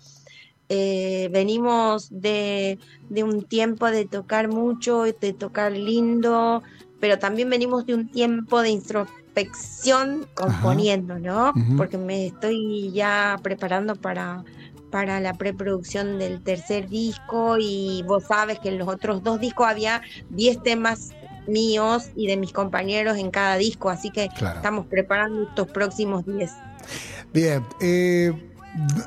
Eh, 0.69 1.31
venimos 1.33 2.09
de, 2.11 2.79
de 3.09 3.25
un 3.25 3.45
tiempo 3.45 3.91
de 3.91 4.05
tocar 4.05 4.49
mucho, 4.49 5.05
de 5.05 5.33
tocar 5.33 5.73
lindo, 5.73 6.63
pero 7.01 7.19
también 7.19 7.49
venimos 7.49 7.87
de 7.87 7.95
un 7.95 8.09
tiempo 8.11 8.61
de 8.61 8.71
introspección 8.71 10.27
componiendo, 10.35 11.19
¿no? 11.19 11.53
Porque 11.77 11.97
me 11.97 12.27
estoy 12.27 12.91
ya 12.93 13.39
preparando 13.43 13.95
para, 13.95 14.45
para 14.91 15.21
la 15.21 15.35
preproducción 15.35 16.19
del 16.19 16.43
tercer 16.43 16.89
disco 16.89 17.57
y 17.59 18.03
vos 18.07 18.25
sabes 18.25 18.59
que 18.59 18.71
en 18.71 18.79
los 18.79 18.89
otros 18.89 19.23
dos 19.23 19.41
discos 19.41 19.67
había 19.69 20.03
10 20.31 20.63
temas 20.63 21.11
míos 21.49 22.05
y 22.14 22.26
de 22.26 22.37
mis 22.37 22.52
compañeros 22.52 23.17
en 23.19 23.31
cada 23.31 23.57
disco, 23.57 23.90
así 23.90 24.11
que 24.11 24.28
Claro. 24.37 24.57
estamos 24.57 24.87
preparando 24.87 25.43
estos 25.43 25.69
próximos 25.69 26.25
10. 26.26 26.50
Bien, 27.33 27.64
eh, 27.81 28.33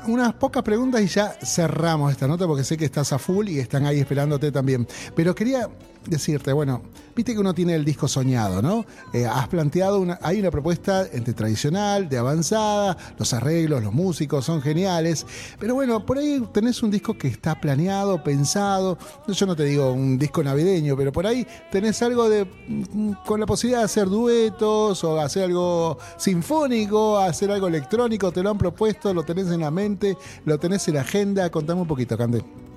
unas 0.06 0.34
pocas 0.34 0.62
preguntas 0.62 1.00
y 1.00 1.06
ya 1.06 1.34
cerramos 1.42 2.12
esta 2.12 2.26
nota 2.26 2.46
porque 2.46 2.64
sé 2.64 2.76
que 2.76 2.84
estás 2.84 3.12
a 3.12 3.18
full 3.18 3.48
y 3.48 3.58
están 3.58 3.86
ahí 3.86 4.00
esperándote 4.00 4.52
también. 4.52 4.86
Pero 5.16 5.34
quería 5.34 5.68
decirte, 6.06 6.52
bueno, 6.52 6.82
viste 7.14 7.32
que 7.34 7.40
uno 7.40 7.54
tiene 7.54 7.74
el 7.74 7.84
disco 7.84 8.08
soñado, 8.08 8.62
¿no? 8.62 8.84
Eh, 9.12 9.26
has 9.26 9.48
planteado, 9.48 10.00
una, 10.00 10.18
hay 10.22 10.40
una 10.40 10.50
propuesta 10.50 11.06
entre 11.12 11.34
tradicional, 11.34 12.08
de 12.08 12.18
avanzada, 12.18 12.96
los 13.18 13.32
arreglos, 13.32 13.82
los 13.82 13.92
músicos 13.92 14.44
son 14.44 14.62
geniales, 14.62 15.26
pero 15.58 15.74
bueno, 15.74 16.04
por 16.04 16.18
ahí 16.18 16.42
tenés 16.52 16.82
un 16.82 16.90
disco 16.90 17.16
que 17.16 17.28
está 17.28 17.60
planeado, 17.60 18.22
pensado, 18.22 18.98
yo 19.28 19.46
no 19.46 19.54
te 19.54 19.64
digo 19.64 19.92
un 19.92 20.18
disco 20.18 20.42
navideño, 20.42 20.96
pero 20.96 21.12
por 21.12 21.26
ahí 21.26 21.46
tenés 21.70 22.02
algo 22.02 22.28
de, 22.28 22.44
mm, 22.44 23.12
con 23.24 23.40
la 23.40 23.46
posibilidad 23.46 23.80
de 23.80 23.84
hacer 23.86 24.08
duetos 24.08 25.04
o 25.04 25.20
hacer 25.20 25.44
algo 25.44 25.98
sinfónico, 26.16 27.18
hacer 27.18 27.50
algo 27.50 27.68
electrónico, 27.68 28.32
te 28.32 28.42
lo 28.42 28.50
han 28.50 28.58
propuesto, 28.58 29.12
lo 29.14 29.22
tenés 29.22 29.48
en 29.48 29.60
la 29.60 29.70
mente, 29.70 30.16
lo 30.44 30.58
tenés 30.58 30.86
en 30.88 30.94
la 30.94 31.02
agenda, 31.02 31.50
contame 31.50 31.82
un 31.82 31.88
poquito, 31.88 32.16
Cande. 32.16 32.71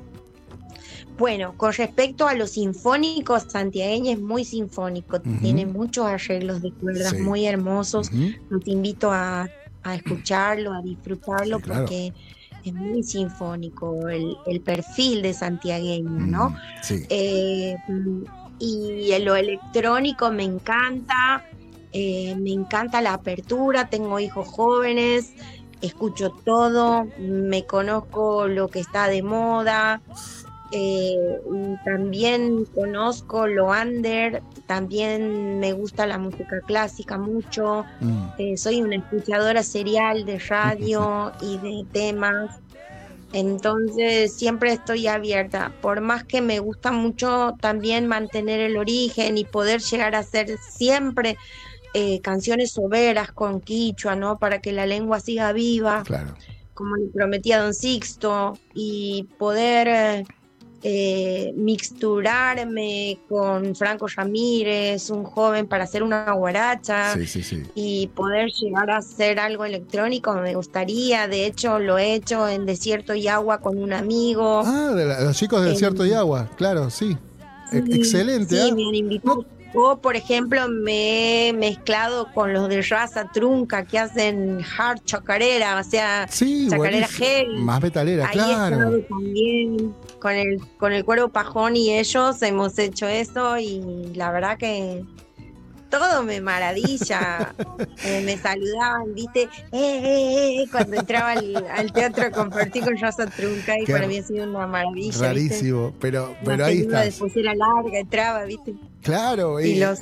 Bueno, 1.18 1.54
con 1.58 1.72
respecto 1.72 2.28
a 2.28 2.34
los 2.34 2.52
sinfónicos, 2.52 3.44
Santiagueña 3.50 4.12
es 4.14 4.20
muy 4.20 4.44
sinfónico, 4.44 5.22
tiene 5.22 5.66
muchos 5.66 6.06
arreglos 6.06 6.62
de 6.62 6.72
cuerdas 6.74 7.12
Sí. 7.12 7.18
muy 7.20 7.46
hermosos. 7.46 8.10
Ujú. 8.12 8.60
Te 8.60 8.72
invito 8.72 9.12
a, 9.12 9.48
a 9.84 9.96
escucharlo, 9.96 10.74
a 10.74 10.82
disfrutarlo, 10.82 11.58
Sí, 11.58 11.64
claro. 11.64 11.82
porque 11.82 12.14
es 12.66 12.74
muy 12.74 13.04
sinfónico 13.04 14.10
el, 14.10 14.36
el 14.48 14.60
perfil 14.62 15.22
de 15.22 15.34
Santiagueña, 15.34 16.10
¿no? 16.26 16.56
Sí. 16.82 17.06
Eh, 17.10 17.76
y 18.60 19.18
lo 19.20 19.36
electrónico 19.36 20.32
me 20.32 20.44
encanta, 20.44 21.46
eh, 21.94 22.36
me 22.36 22.52
encanta 22.52 23.02
la 23.02 23.14
apertura, 23.14 23.88
tengo 23.90 24.20
hijos 24.20 24.48
jóvenes, 24.50 25.34
escucho 25.82 26.32
todo, 26.44 27.06
me 27.20 27.66
conozco 27.66 28.48
lo 28.48 28.68
que 28.70 28.80
está 28.80 29.08
de 29.08 29.22
moda, 29.24 30.02
eh, 30.72 31.16
y 31.54 31.84
también 31.86 32.66
conozco 32.76 33.48
lo 33.48 33.68
under, 33.68 34.42
también 34.68 35.60
me 35.60 35.74
gusta 35.74 36.06
la 36.08 36.18
música 36.18 36.60
clásica 36.66 37.18
mucho, 37.18 37.86
Mm. 38.02 38.28
eh, 38.38 38.58
soy 38.58 38.82
una 38.82 38.96
escuchadora 38.98 39.64
serial 39.64 40.26
de 40.26 40.40
radio 40.40 41.32
y 41.42 41.58
de 41.58 41.86
temas. 41.92 42.60
Entonces 43.34 44.34
siempre 44.34 44.72
estoy 44.72 45.08
abierta. 45.08 45.72
Por 45.82 46.00
más 46.02 46.24
que 46.24 46.42
me 46.42 46.60
gusta 46.60 46.92
mucho 46.92 47.54
también 47.60 48.08
mantener 48.08 48.60
el 48.62 48.78
origen 48.78 49.38
y 49.38 49.44
poder 49.44 49.82
llegar 49.82 50.16
a 50.16 50.20
hacer 50.20 50.58
siempre 50.58 51.38
eh, 51.94 52.22
canciones 52.22 52.72
soberas 52.74 53.32
con 53.32 53.62
quichua, 53.62 54.16
¿no? 54.16 54.38
Para 54.38 54.60
que 54.60 54.72
la 54.72 54.86
lengua 54.86 55.20
siga 55.20 55.52
viva 55.54 56.04
Claro. 56.04 56.34
como 56.74 56.96
le 56.98 57.08
prometía 57.08 57.62
Don 57.62 57.74
Sixto, 57.74 58.58
y 58.74 59.28
poder 59.38 60.26
eh, 60.88 61.52
mixturarme 61.56 63.18
con 63.28 63.76
Franco 63.76 64.06
Ramírez, 64.08 65.10
un 65.10 65.24
joven 65.24 65.66
para 65.68 65.86
hacer 65.86 66.04
una 66.04 66.32
guaracha. 66.34 67.14
Sí, 67.16 67.26
sí, 67.26 67.42
sí. 67.42 67.64
Y 67.74 68.08
poder 68.08 68.50
llegar 68.52 68.92
a 68.92 68.98
hacer 68.98 69.40
algo 69.40 69.66
electrónico 69.66 70.32
me 70.36 70.54
gustaría. 70.54 71.28
De 71.28 71.48
hecho, 71.48 71.80
lo 71.80 71.98
he 71.98 72.14
hecho 72.14 72.48
en 72.48 72.68
Desierto 72.68 73.16
y 73.16 73.28
Agua 73.28 73.60
con 73.62 73.82
un 73.82 73.94
amigo. 73.94 74.62
Ah, 74.64 74.94
de 74.96 75.06
la- 75.06 75.22
los 75.22 75.36
chicos 75.36 75.64
de 75.64 75.72
Desierto 75.72 76.06
y 76.06 76.14
Agua, 76.14 76.50
claro, 76.56 76.90
sí. 76.92 77.18
E- 77.72 77.78
Excelente. 77.78 78.56
Sí, 78.56 78.70
¿ah? 78.72 78.76
me 78.76 78.88
han 78.88 78.96
invitado. 78.96 79.44
O, 79.76 79.98
por 79.98 80.16
ejemplo, 80.16 80.68
me 80.70 81.50
he 81.50 81.54
mezclado 81.54 82.32
con 82.34 82.54
los 82.54 82.70
de 82.70 82.82
raza 82.82 83.30
trunca 83.34 83.84
que 83.86 84.00
hacen 84.00 84.60
hard 84.78 85.04
chacarera, 85.04 85.78
o 85.80 85.84
sea, 85.84 86.28
Sí, 86.30 86.68
chacarera 86.70 87.08
heavy. 87.08 87.62
Más 87.62 87.82
metalera, 87.82 88.28
Ahí 88.28 88.34
claro. 88.34 89.02
también 89.10 89.94
con 90.20 90.34
el, 90.34 90.60
con 90.78 90.94
el 90.94 91.04
cuero 91.04 91.30
pajón 91.30 91.76
y 91.76 91.92
ellos 91.98 92.42
hemos 92.42 92.80
hecho 92.80 93.08
eso 93.08 93.58
y 93.58 94.12
la 94.16 94.32
verdad 94.32 94.58
que 94.58 95.04
todo 95.90 96.24
me 96.24 96.42
maravilla. 96.42 97.54
Eh, 98.04 98.22
me 98.24 98.38
saludaban, 98.38 99.14
viste, 99.16 99.44
eh, 99.44 99.48
eh, 99.72 100.62
eh, 100.62 100.66
cuando 100.72 100.98
entraba 100.98 101.32
al, 101.32 101.66
al 101.72 101.92
teatro 101.92 102.26
a 102.26 102.32
compartir 102.32 102.84
con 102.84 102.98
Rosa 102.98 103.26
Trunca 103.26 103.80
y 103.80 103.86
Qué 103.86 103.94
para 103.94 104.08
mí 104.08 104.18
ha 104.18 104.24
sido 104.24 104.48
una 104.48 104.68
maravilla. 104.68 105.08
¿viste? 105.08 105.26
Rarísimo, 105.26 105.94
pero, 106.00 106.36
pero 106.44 106.66
ahí. 106.66 106.86
Después 106.86 107.36
era 107.36 107.56
larga, 107.56 108.00
entraba, 108.00 108.44
viste. 108.44 108.76
Claro, 109.06 109.62
Y 109.62 109.66
y- 109.74 109.80
los 109.80 110.00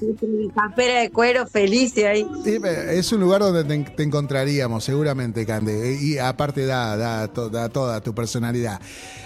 campera 0.55 1.01
de 1.01 1.11
cuero 1.11 1.45
felices 1.45 2.05
ahí. 2.05 2.25
Sí, 2.45 2.57
es 2.89 3.11
un 3.11 3.19
lugar 3.19 3.41
donde 3.41 3.65
te, 3.65 3.91
te 3.91 4.03
encontraríamos, 4.03 4.81
seguramente, 4.85 5.45
Cande. 5.45 5.99
Y 6.01 6.17
aparte 6.17 6.65
da, 6.65 6.95
da, 6.95 7.27
to- 7.27 7.49
da 7.49 7.67
toda 7.67 7.99
tu 7.99 8.15
personalidad. 8.15 8.79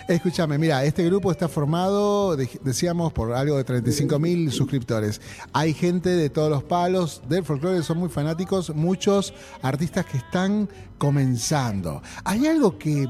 Escúchame, 0.08 0.58
mira, 0.58 0.84
este 0.84 1.04
grupo 1.06 1.32
está 1.32 1.48
formado, 1.48 2.36
de- 2.36 2.50
decíamos, 2.64 3.14
por 3.14 3.34
algo 3.34 3.56
de 3.58 3.64
35 3.66 4.18
mil 4.18 4.52
suscriptores. 4.52 5.22
Hay 5.54 5.76
gente 5.76 6.10
de 6.10 6.32
todos 6.32 6.50
los 6.50 6.64
palos 6.64 7.22
del 7.30 7.44
folclore, 7.44 7.84
son 7.84 8.00
muy 8.00 8.10
fanáticos, 8.10 8.74
muchos 8.74 9.32
artistas 9.62 10.06
que 10.08 10.18
están 10.18 10.68
comenzando. 10.98 12.02
¿Hay 12.24 12.48
algo 12.48 12.80
que 12.80 13.08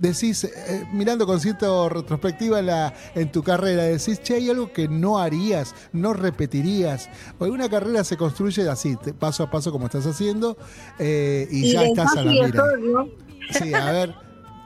decís, 0.00 0.44
eh, 0.44 0.84
mirando 0.92 1.26
con 1.26 1.38
cierta 1.40 1.66
retrospectiva 1.88 2.58
en, 2.58 2.66
la, 2.66 2.92
en 3.14 3.30
tu 3.30 3.42
carrera, 3.42 3.84
decís, 3.84 4.20
che, 4.20 4.34
hay 4.34 4.50
algo 4.50 4.72
que 4.72 4.88
no 4.88 5.18
harías, 5.18 5.74
no 5.92 6.12
repetirías? 6.14 7.08
Porque 7.38 7.52
una 7.52 7.68
carrera 7.68 8.02
se 8.02 8.16
construye 8.16 8.68
así, 8.68 8.96
paso 9.18 9.44
a 9.44 9.50
paso 9.50 9.70
como 9.70 9.86
estás 9.86 10.06
haciendo, 10.06 10.56
eh, 10.98 11.46
y, 11.50 11.66
Y 11.66 11.72
ya 11.72 11.84
estás 11.84 12.16
a 12.16 12.24
la 12.24 12.30
mira. 12.32 12.46
error, 12.48 12.80
¿no? 12.80 13.06
Sí, 13.52 13.72
a 13.74 13.92
ver, 13.92 14.14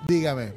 dígame. 0.08 0.52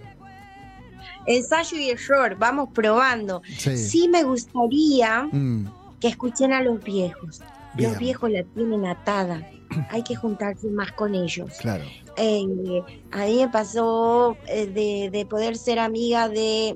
Ensayo 1.26 1.78
y 1.78 1.90
error, 1.90 2.38
vamos 2.40 2.70
probando. 2.74 3.42
Sí. 3.58 3.78
Sí 3.78 4.08
me 4.08 4.24
gustaría 4.24 5.24
Mm, 5.32 5.66
que 6.00 6.08
escuchen 6.08 6.54
a 6.54 6.62
los 6.62 6.82
viejos. 6.84 7.42
Bien. 7.74 7.90
Los 7.92 8.00
viejos 8.00 8.32
la 8.32 8.44
tienen 8.44 8.86
atada. 8.86 9.46
Hay 9.90 10.04
que 10.04 10.16
juntarse 10.16 10.68
más 10.70 10.92
con 10.92 11.16
ellos. 11.16 11.54
claro. 11.60 11.84
Eh, 12.20 12.82
a 13.12 13.26
mí 13.26 13.38
me 13.38 13.50
pasó 13.50 14.38
eh, 14.48 14.66
de, 14.66 15.10
de 15.12 15.26
poder 15.28 15.56
ser 15.56 15.78
amiga 15.78 16.28
de 16.30 16.76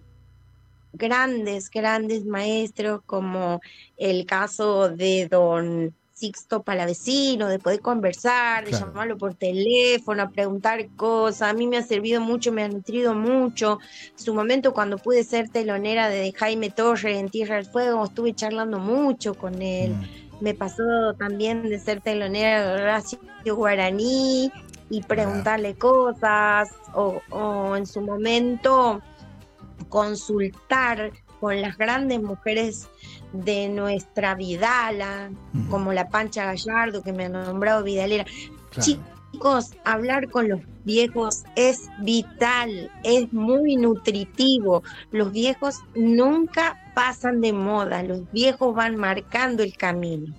grandes, 0.93 1.69
grandes 1.69 2.25
maestros, 2.25 3.01
como 3.05 3.59
el 3.97 4.25
caso 4.25 4.89
de 4.89 5.27
don 5.27 5.95
Sixto 6.21 6.61
Palavecino, 6.61 7.47
de 7.47 7.57
poder 7.57 7.79
conversar, 7.79 8.63
de 8.65 8.73
llamarlo 8.73 9.17
por 9.17 9.33
teléfono, 9.33 10.21
a 10.21 10.29
preguntar 10.29 10.87
cosas. 10.95 11.49
A 11.49 11.53
mí 11.53 11.65
me 11.65 11.77
ha 11.77 11.83
servido 11.83 12.21
mucho, 12.21 12.51
me 12.51 12.63
ha 12.63 12.67
nutrido 12.67 13.15
mucho. 13.15 13.79
Su 14.15 14.35
momento 14.35 14.71
cuando 14.71 14.99
pude 14.99 15.23
ser 15.23 15.49
telonera 15.49 16.09
de 16.09 16.31
Jaime 16.31 16.69
Torres 16.69 17.17
en 17.17 17.29
Tierra 17.29 17.55
del 17.55 17.65
Fuego, 17.65 18.05
estuve 18.05 18.35
charlando 18.35 18.77
mucho 18.77 19.33
con 19.33 19.63
él. 19.63 19.93
Mm, 19.93 20.30
Me 20.41 20.53
pasó 20.53 21.13
también 21.17 21.63
de 21.63 21.79
ser 21.79 22.01
telonera 22.01 22.75
de 22.75 22.81
Horacio 22.81 23.19
Guaraní 23.45 24.51
y 24.89 25.01
preguntarle 25.03 25.75
cosas 25.75 26.69
o, 26.93 27.21
o 27.29 27.75
en 27.77 27.85
su 27.85 28.01
momento 28.01 29.01
consultar 29.89 31.11
con 31.39 31.61
las 31.61 31.77
grandes 31.77 32.21
mujeres 32.21 32.87
de 33.33 33.69
nuestra 33.69 34.35
Vidala, 34.35 35.31
como 35.69 35.93
la 35.93 36.09
Pancha 36.09 36.45
Gallardo, 36.45 37.01
que 37.01 37.13
me 37.13 37.25
ha 37.25 37.29
nombrado 37.29 37.83
Vidalera. 37.83 38.25
claro. 38.25 39.01
Chicos, 39.31 39.71
hablar 39.83 40.29
con 40.29 40.49
los 40.49 40.61
viejos 40.83 41.43
es 41.55 41.89
vital, 41.99 42.91
es 43.03 43.31
muy 43.33 43.75
nutritivo. 43.75 44.83
Los 45.11 45.31
viejos 45.31 45.79
nunca 45.95 46.77
pasan 46.93 47.41
de 47.41 47.53
moda, 47.53 48.03
los 48.03 48.29
viejos 48.31 48.75
van 48.75 48.95
marcando 48.97 49.63
el 49.63 49.75
camino. 49.77 50.35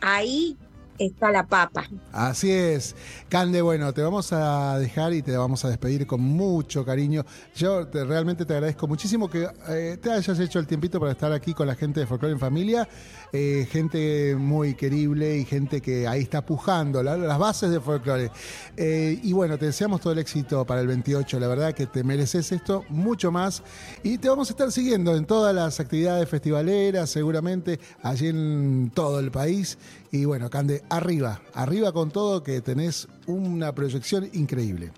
Ahí 0.00 0.59
está 1.00 1.30
la 1.32 1.46
papa. 1.46 1.88
Así 2.12 2.50
es. 2.50 2.94
Cande, 3.28 3.62
bueno, 3.62 3.92
te 3.92 4.02
vamos 4.02 4.32
a 4.32 4.78
dejar 4.78 5.12
y 5.14 5.22
te 5.22 5.36
vamos 5.36 5.64
a 5.64 5.68
despedir 5.68 6.06
con 6.06 6.20
mucho 6.20 6.84
cariño. 6.84 7.24
Yo 7.56 7.86
te- 7.88 8.04
realmente 8.04 8.44
te 8.44 8.52
agradezco 8.54 8.86
muchísimo 8.86 9.28
que 9.30 9.48
eh, 9.68 9.98
te 10.00 10.10
hayas 10.12 10.38
hecho 10.38 10.58
el 10.58 10.66
tiempito 10.66 11.00
para 11.00 11.12
estar 11.12 11.32
aquí 11.32 11.54
con 11.54 11.66
la 11.66 11.74
gente 11.74 12.00
de 12.00 12.06
Folklore 12.06 12.32
en 12.34 12.40
Familia. 12.40 12.88
Eh, 13.32 13.66
gente 13.70 14.34
muy 14.36 14.74
querible 14.74 15.36
y 15.38 15.44
gente 15.44 15.80
que 15.80 16.06
ahí 16.06 16.22
está 16.22 16.44
pujando 16.44 17.02
la- 17.02 17.16
las 17.16 17.38
bases 17.38 17.70
de 17.70 17.80
Folklore. 17.80 18.30
Eh, 18.76 19.18
y 19.22 19.32
bueno, 19.32 19.56
te 19.58 19.66
deseamos 19.66 20.00
todo 20.00 20.12
el 20.12 20.18
éxito 20.18 20.64
para 20.66 20.80
el 20.80 20.86
28. 20.88 21.38
La 21.40 21.48
verdad 21.48 21.72
que 21.72 21.86
te 21.86 22.04
mereces 22.04 22.50
esto 22.52 22.84
mucho 22.88 23.30
más. 23.32 23.62
Y 24.02 24.18
te 24.18 24.28
vamos 24.28 24.48
a 24.50 24.52
estar 24.52 24.70
siguiendo 24.72 25.16
en 25.16 25.24
todas 25.24 25.54
las 25.54 25.80
actividades 25.80 26.28
festivaleras, 26.28 27.08
seguramente 27.10 27.78
allí 28.02 28.28
en 28.28 28.90
todo 28.94 29.20
el 29.20 29.30
país. 29.30 29.78
Y 30.12 30.24
bueno, 30.24 30.50
Cande, 30.50 30.82
arriba, 30.90 31.40
arriba 31.54 31.92
con 31.92 32.10
todo, 32.10 32.42
que 32.42 32.60
tenés 32.60 33.08
una 33.26 33.74
proyección 33.74 34.28
increíble. 34.32 34.92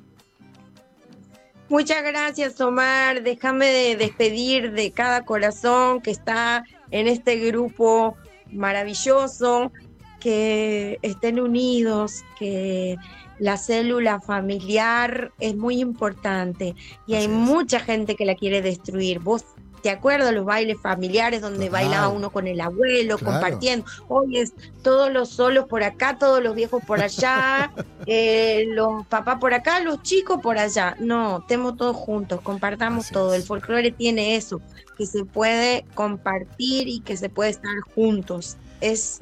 Muchas 1.68 2.02
gracias, 2.02 2.61
Omar. 2.61 3.22
Déjame 3.22 3.66
de 3.66 3.96
despedir 3.96 4.72
de 4.72 4.90
cada 4.90 5.24
corazón 5.24 6.00
que 6.02 6.11
está 6.11 6.64
en 6.90 7.07
este 7.09 7.37
grupo 7.37 8.16
maravilloso, 8.50 9.72
que 10.20 10.98
estén 11.02 11.40
unidos, 11.40 12.24
que 12.38 12.96
la 13.38 13.57
célula 13.57 14.20
familiar 14.20 15.33
es 15.40 15.57
muy 15.57 15.81
importante 15.81 16.74
y 17.07 17.14
hay 17.14 17.24
es. 17.24 17.31
mucha 17.31 17.81
gente 17.81 18.16
que 18.16 18.26
la 18.26 18.35
quiere 18.35 18.61
destruir. 18.62 19.18
Vos 19.18 19.44
te 19.82 19.90
acuerdas 19.90 20.32
los 20.32 20.44
bailes 20.44 20.80
familiares 20.80 21.40
donde 21.40 21.68
bailaba 21.68 22.08
uno 22.08 22.30
con 22.30 22.46
el 22.46 22.60
abuelo, 22.60 23.18
Claro. 23.18 23.32
compartiendo? 23.40 23.84
Hoy 24.08 24.38
es 24.38 24.52
todos 24.82 25.12
los 25.12 25.30
solos 25.30 25.66
por 25.68 25.82
acá, 25.82 26.16
todos 26.18 26.40
los 26.42 26.54
viejos 26.54 26.82
por 26.84 27.00
allá, 27.02 27.72
eh, 28.06 28.64
los 28.68 29.04
papás 29.08 29.38
por 29.40 29.54
acá, 29.54 29.80
los 29.80 30.02
chicos 30.02 30.40
por 30.40 30.58
allá. 30.58 30.96
No, 31.00 31.38
estemos 31.40 31.76
todos 31.76 31.96
juntos, 31.96 32.40
compartamos 32.42 33.06
Así 33.06 33.14
todo. 33.14 33.34
es. 33.34 33.40
El 33.40 33.46
folclore 33.46 33.90
tiene 33.90 34.36
eso, 34.36 34.60
que 34.96 35.06
se 35.06 35.24
puede 35.24 35.84
compartir 35.94 36.86
y 36.88 37.00
que 37.00 37.16
se 37.16 37.28
puede 37.28 37.50
estar 37.50 37.74
juntos. 37.94 38.56
Es 38.80 39.20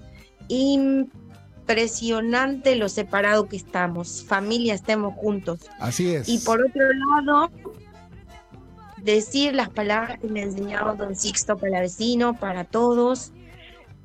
impresionante 0.49 2.77
lo 2.77 2.89
separado 2.89 3.49
que 3.49 3.57
estamos. 3.57 4.25
Familia, 4.27 4.75
estemos 4.75 5.15
juntos. 5.15 5.61
Así 5.79 6.15
es. 6.15 6.29
Y 6.29 6.39
por 6.39 6.61
otro 6.61 6.83
lado, 6.93 7.51
decir 9.03 9.55
las 9.55 9.71
palabras 9.71 10.19
que 10.19 10.29
me 10.29 10.43
ha 10.43 10.93
don 10.95 11.17
Sixto 11.17 11.57
Palavecino 11.57 12.35
para 12.39 12.65
todos. 12.65 13.33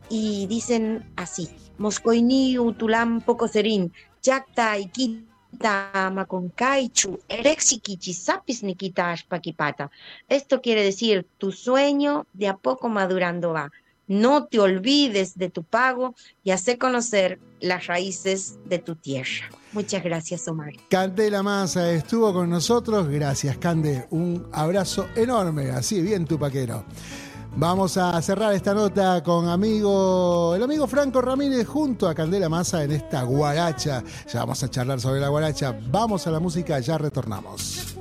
Y 0.09 0.45
dicen 0.47 1.03
así: 1.15 1.49
Moscoini 1.77 2.59
utulam 2.59 3.21
pocoserin, 3.21 3.91
yakta 4.21 4.77
ikita 4.77 6.11
maconcaichu, 6.13 7.19
erexiquichizapis 7.27 8.61
nikita 8.63 9.15
paquipata. 9.27 9.89
Esto 10.29 10.61
quiere 10.61 10.83
decir: 10.83 11.25
tu 11.37 11.51
sueño 11.51 12.27
de 12.33 12.47
a 12.47 12.55
poco 12.55 12.87
madurando 12.87 13.53
va. 13.53 13.71
No 14.07 14.45
te 14.45 14.59
olvides 14.59 15.37
de 15.37 15.49
tu 15.49 15.63
pago 15.63 16.15
y 16.43 16.51
hace 16.51 16.77
conocer 16.77 17.39
las 17.59 17.87
raíces 17.87 18.57
de 18.65 18.79
tu 18.79 18.95
tierra. 18.95 19.49
Muchas 19.71 20.03
gracias, 20.03 20.47
Omar. 20.47 20.73
Candela 20.89 21.43
Massa 21.43 21.91
estuvo 21.91 22.31
con 22.33 22.49
nosotros. 22.49 23.09
Gracias, 23.09 23.57
Cande. 23.57 24.07
Un 24.11 24.47
abrazo 24.51 25.07
enorme, 25.15 25.71
así 25.71 26.01
bien 26.01 26.25
tupaquero. 26.25 26.85
Vamos 27.57 27.95
a 27.97 28.21
cerrar 28.21 28.53
esta 28.53 28.73
nota 28.73 29.23
con 29.23 29.47
amigo, 29.47 30.53
el 30.55 30.63
amigo 30.63 30.87
Franco 30.87 31.21
Ramírez 31.21 31.65
junto 31.65 32.09
a 32.09 32.13
Candela 32.13 32.49
Massa 32.49 32.83
en 32.83 32.91
esta 32.91 33.23
guaracha. 33.23 34.03
Ya 34.31 34.39
vamos 34.41 34.61
a 34.61 34.69
charlar 34.69 34.99
sobre 34.99 35.21
la 35.21 35.29
guaracha. 35.29 35.77
Vamos 35.89 36.27
a 36.27 36.31
la 36.31 36.41
música, 36.41 36.79
ya 36.79 36.97
retornamos. 36.97 37.95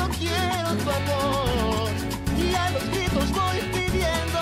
Solo 0.00 0.12
quiero 0.18 0.70
tu 0.82 0.90
amor 0.90 1.90
y 2.38 2.54
a 2.54 2.70
los 2.70 2.84
gritos 2.90 3.30
voy 3.32 3.58
pidiendo 3.72 4.38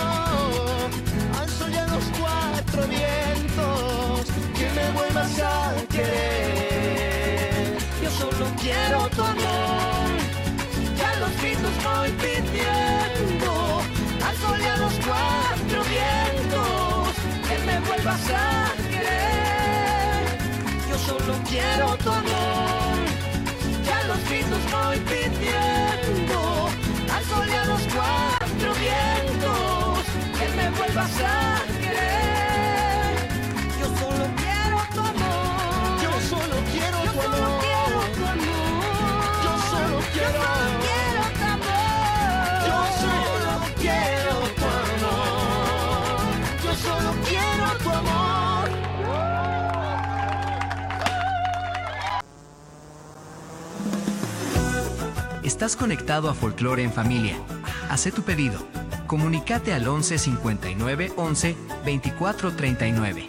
al 1.40 1.48
sol 1.48 1.70
y 1.72 1.76
a 1.76 1.86
los 1.86 2.04
cuatro 2.18 2.86
vientos 2.86 4.26
que 4.56 4.70
me 4.76 4.90
vuelvas 4.92 5.38
a 5.40 5.74
querer. 5.88 7.76
Yo 8.02 8.10
solo 8.10 8.46
quiero 8.60 9.08
tu 9.08 9.22
amor 9.22 10.10
y 10.96 11.00
a 11.00 11.20
los 11.20 11.36
gritos 11.40 11.72
voy 11.84 12.10
pidiendo 12.12 13.80
al 14.26 14.36
sol 14.36 14.60
y 14.60 14.66
a 14.66 14.76
los 14.76 14.94
cuatro 15.06 15.82
vientos 15.96 17.08
que 17.48 17.58
me 17.66 17.80
vuelvas 17.80 18.30
a 18.30 18.72
querer. 18.90 20.38
Yo 20.88 20.98
solo 20.98 21.34
quiero 21.48 21.96
tu 21.96 22.10
amor 22.10 22.57
Estás 55.58 55.74
conectado 55.74 56.30
a 56.30 56.34
Folklore 56.34 56.84
en 56.84 56.92
Familia. 56.92 57.36
Haz 57.90 58.04
tu 58.14 58.22
pedido. 58.22 58.60
Comunicate 59.08 59.72
al 59.72 59.88
11 59.88 60.16
59 60.16 61.14
11 61.16 61.56
24 61.84 62.52
39. 62.52 63.26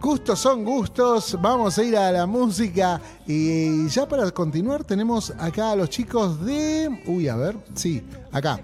gustos 0.00 0.40
son 0.40 0.64
gustos, 0.64 1.38
vamos 1.40 1.78
a 1.78 1.84
ir 1.84 1.96
a 1.96 2.10
la 2.10 2.26
música 2.26 3.00
y 3.26 3.86
ya 3.88 4.08
para 4.08 4.28
continuar 4.32 4.82
tenemos 4.82 5.32
acá 5.38 5.72
a 5.72 5.76
los 5.76 5.90
chicos 5.90 6.44
de... 6.44 7.02
Uy, 7.06 7.28
a 7.28 7.36
ver, 7.36 7.56
sí, 7.74 8.02
acá. 8.32 8.60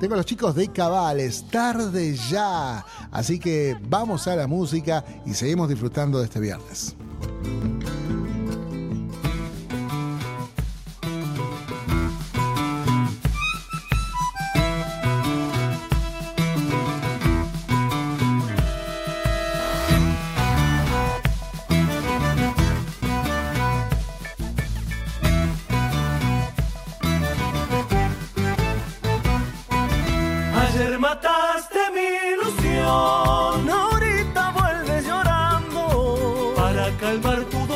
Tengo 0.00 0.14
a 0.14 0.18
los 0.18 0.26
chicos 0.26 0.54
de 0.54 0.68
Cabales, 0.68 1.44
tarde 1.50 2.14
ya. 2.30 2.84
Así 3.10 3.38
que 3.38 3.76
vamos 3.88 4.26
a 4.28 4.36
la 4.36 4.46
música 4.46 5.04
y 5.26 5.34
seguimos 5.34 5.68
disfrutando 5.68 6.20
de 6.20 6.24
este 6.24 6.40
viernes. 6.40 6.96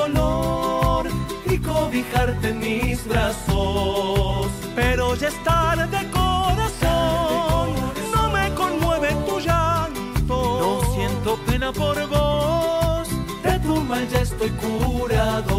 Dolor 0.09 1.07
y 1.47 1.59
cobijarte 1.59 2.49
en 2.49 2.59
mis 2.59 3.07
brazos. 3.07 4.49
Pero 4.75 5.15
ya 5.15 5.29
es 5.29 5.45
tarde, 5.45 5.99
corazón, 6.11 7.71
no 8.15 8.31
me 8.31 8.53
conmueve 8.55 9.15
tu 9.27 9.41
llanto. 9.41 10.37
No 10.61 10.95
siento 10.95 11.37
pena 11.47 11.73
por 11.73 11.97
vos, 12.09 13.09
de 13.43 13.59
tu 13.61 13.77
mal 13.83 14.09
ya 14.09 14.21
estoy 14.21 14.51
curado. 14.51 15.57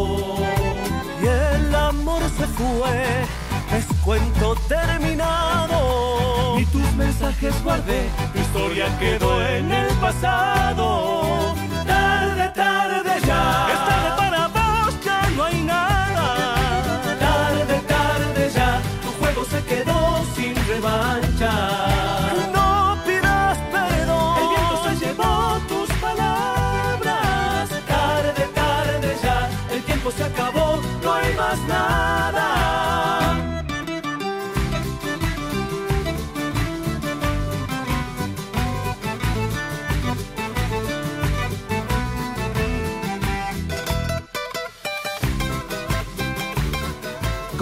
Y 1.22 1.26
el 1.26 1.76
amor 1.76 2.22
se 2.38 2.46
fue, 2.58 3.26
cuento 4.04 4.56
terminado. 4.68 6.58
Ni 6.58 6.66
tus 6.66 6.94
mensajes 6.94 7.64
guardé, 7.64 8.10
tu 8.34 8.40
historia 8.40 9.00
quedó 9.00 9.42
en 9.46 9.72
el 9.72 9.88
pasado. 9.98 11.56
Tarde, 11.86 12.50
tarde 12.54 13.12
ya. 13.26 13.68
Es 13.74 13.80
tarde 13.90 14.10
para 14.18 14.48
vos, 14.48 15.00
ya 15.04 15.30
no 15.36 15.44
hay 15.44 15.62
nada. 15.62 17.18
Tarde, 17.20 17.82
tarde 17.88 18.52
ya. 18.54 18.82
Tu 19.02 19.12
juego 19.20 19.46
se 19.46 19.64
quedó 19.64 20.26
sin 20.36 20.56
revancha. 20.68 21.93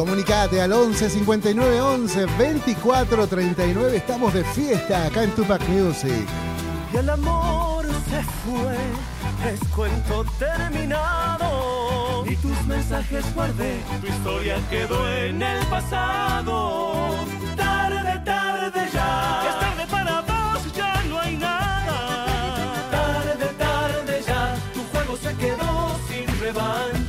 Comunicate 0.02 0.60
al 0.60 0.74
11 0.74 1.12
59 1.12 1.80
11 1.80 2.26
24 2.36 3.28
39. 3.28 3.98
Estamos 3.98 4.34
de 4.34 4.44
fiesta 4.44 5.06
acá 5.06 5.22
en 5.22 5.30
Tupac 5.36 5.62
Music. 5.70 6.28
Y 6.92 6.98
el 6.98 7.08
amor 7.08 7.86
se 8.10 8.24
fue, 8.42 9.54
es 9.54 9.60
cuento 9.76 10.26
terminado. 10.40 12.26
Y 12.26 12.36
tus 12.38 12.60
mensajes 12.66 13.24
guardé, 13.36 13.80
tu 14.02 14.08
historia 14.08 14.58
quedó 14.72 15.08
en 15.08 15.40
el 15.40 15.64
pasado. 15.68 17.18
Tarde, 17.56 18.22
tarde 18.26 18.90
ya. 18.92 19.44
Es 19.50 19.60
tarde 19.60 19.86
para 19.92 20.22
vos, 20.22 20.74
ya 20.76 21.04
no 21.10 21.20
hay 21.20 21.38
nada. 21.38 22.90
Tarde, 22.90 23.46
tarde 23.60 24.24
ya, 24.26 24.56
tu 24.74 24.82
juego 24.92 25.16
se 25.16 25.36
quedó 25.36 25.96
sin 26.10 26.40
revancha. 26.40 27.01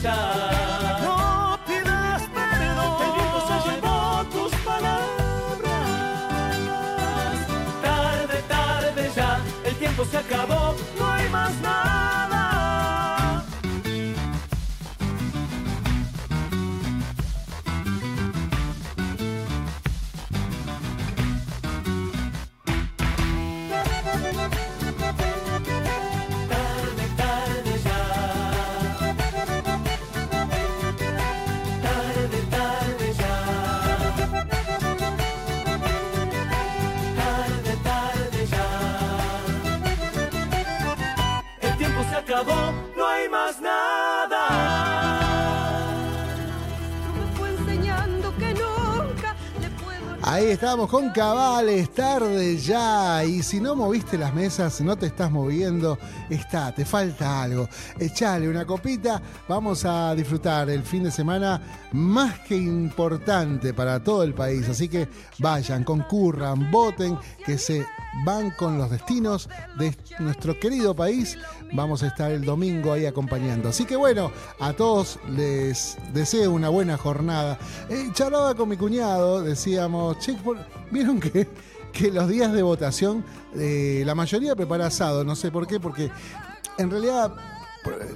Estamos 50.53 50.91
con 50.91 51.11
cabales, 51.11 51.91
tarde 51.95 52.59
ya. 52.59 53.25
Y 53.25 53.43
si 53.43 53.59
no 53.59 53.75
moviste 53.75 54.19
las 54.19 54.35
mesas, 54.35 54.83
no 54.83 54.97
te 54.97 55.07
estás 55.07 55.31
moviendo, 55.31 55.99
está, 56.29 56.75
te 56.75 56.85
falta 56.85 57.43
algo. 57.43 57.69
Echale 57.99 58.49
una 58.49 58.67
copita, 58.67 59.23
vamos 59.49 59.87
a 59.87 60.15
disfrutar 60.15 60.69
el 60.69 60.83
fin 60.83 61.05
de 61.05 61.11
semana 61.11 61.89
más 61.93 62.41
que 62.41 62.57
importante 62.57 63.73
para 63.73 64.05
todo 64.05 64.23
el 64.25 64.35
país. 64.35 64.69
Así 64.69 64.89
que 64.89 65.09
vayan, 65.39 65.85
concurran, 65.85 66.71
voten, 66.71 67.19
que 67.47 67.57
se 67.57 67.87
van 68.27 68.51
con 68.51 68.77
los 68.77 68.91
destinos 68.91 69.49
de 69.79 69.97
nuestro 70.19 70.59
querido 70.61 70.95
país. 70.95 71.39
Vamos 71.73 72.03
a 72.03 72.09
estar 72.09 72.31
el 72.31 72.45
domingo 72.45 72.93
ahí 72.93 73.07
acompañando. 73.07 73.71
Así 73.71 73.87
que 73.87 73.97
bueno, 73.97 74.31
a 74.61 74.75
todos 74.75 75.19
les 75.31 75.97
deseo 76.13 76.53
una 76.53 76.69
buena 76.69 76.99
jornada. 76.99 77.59
Eh, 77.89 78.11
charlaba 78.13 78.55
con 78.55 78.69
mi 78.69 78.77
cuñado, 78.77 79.43
decíamos, 79.43 80.19
che, 80.19 80.37
vieron 80.91 81.21
que, 81.21 81.49
que 81.93 82.11
los 82.11 82.29
días 82.29 82.53
de 82.53 82.63
votación, 82.63 83.25
eh, 83.57 84.03
la 84.05 84.15
mayoría 84.15 84.55
prepara 84.57 84.87
asado, 84.87 85.25
no 85.25 85.37
sé 85.37 85.51
por 85.51 85.67
qué, 85.67 85.81
porque 85.81 86.11
en 86.79 86.91
realidad 86.91 87.33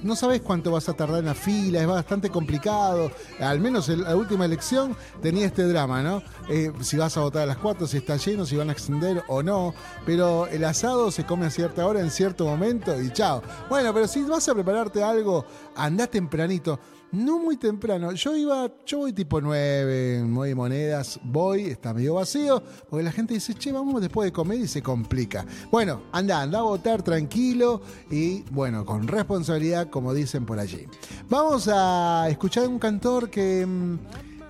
no 0.03 0.15
sabes 0.15 0.41
cuánto 0.41 0.71
vas 0.71 0.87
a 0.87 0.93
tardar 0.93 1.19
en 1.19 1.25
la 1.25 1.33
fila, 1.33 1.81
es 1.81 1.87
bastante 1.87 2.29
complicado. 2.29 3.11
Al 3.39 3.59
menos 3.59 3.89
en 3.89 4.03
la 4.03 4.15
última 4.15 4.45
elección 4.45 4.95
tenía 5.21 5.45
este 5.45 5.63
drama, 5.63 6.01
¿no? 6.01 6.23
Eh, 6.49 6.71
si 6.81 6.97
vas 6.97 7.17
a 7.17 7.21
votar 7.21 7.43
a 7.43 7.45
las 7.45 7.57
4, 7.57 7.87
si 7.87 7.97
está 7.97 8.17
lleno, 8.17 8.45
si 8.45 8.55
van 8.55 8.69
a 8.69 8.73
extender 8.73 9.23
o 9.27 9.43
no. 9.43 9.73
Pero 10.05 10.47
el 10.47 10.63
asado 10.63 11.11
se 11.11 11.25
come 11.25 11.45
a 11.45 11.49
cierta 11.49 11.85
hora, 11.85 11.99
en 11.99 12.11
cierto 12.11 12.45
momento 12.45 12.99
y 13.01 13.11
chao. 13.11 13.41
Bueno, 13.69 13.93
pero 13.93 14.07
si 14.07 14.23
vas 14.23 14.47
a 14.47 14.53
prepararte 14.53 15.03
algo, 15.03 15.45
andá 15.75 16.07
tempranito. 16.07 16.79
No 17.11 17.39
muy 17.39 17.57
temprano. 17.57 18.11
Yo 18.11 18.35
iba, 18.35 18.69
yo 18.85 18.99
voy 18.99 19.13
tipo 19.13 19.39
9, 19.39 20.23
9 20.27 20.55
monedas, 20.55 21.19
voy, 21.23 21.65
está 21.65 21.93
medio 21.93 22.15
vacío, 22.15 22.61
porque 22.89 23.03
la 23.03 23.11
gente 23.11 23.33
dice, 23.33 23.53
che, 23.53 23.71
vamos 23.71 24.01
después 24.01 24.27
de 24.27 24.31
comer 24.33 24.59
y 24.59 24.67
se 24.67 24.81
complica. 24.81 25.45
Bueno, 25.71 26.01
anda, 26.11 26.41
anda 26.41 26.59
a 26.59 26.63
votar 26.63 27.01
tranquilo 27.03 27.81
y 28.11 28.43
bueno, 28.51 28.85
con 28.85 29.07
responsabilidad, 29.07 29.89
como 29.89 30.13
dicen 30.13 30.45
por 30.45 30.59
allí. 30.59 30.85
Vamos 31.29 31.69
a 31.71 32.27
escuchar 32.29 32.67
un 32.67 32.79
cantor 32.79 33.29
que. 33.29 33.65
mm, 33.65 33.97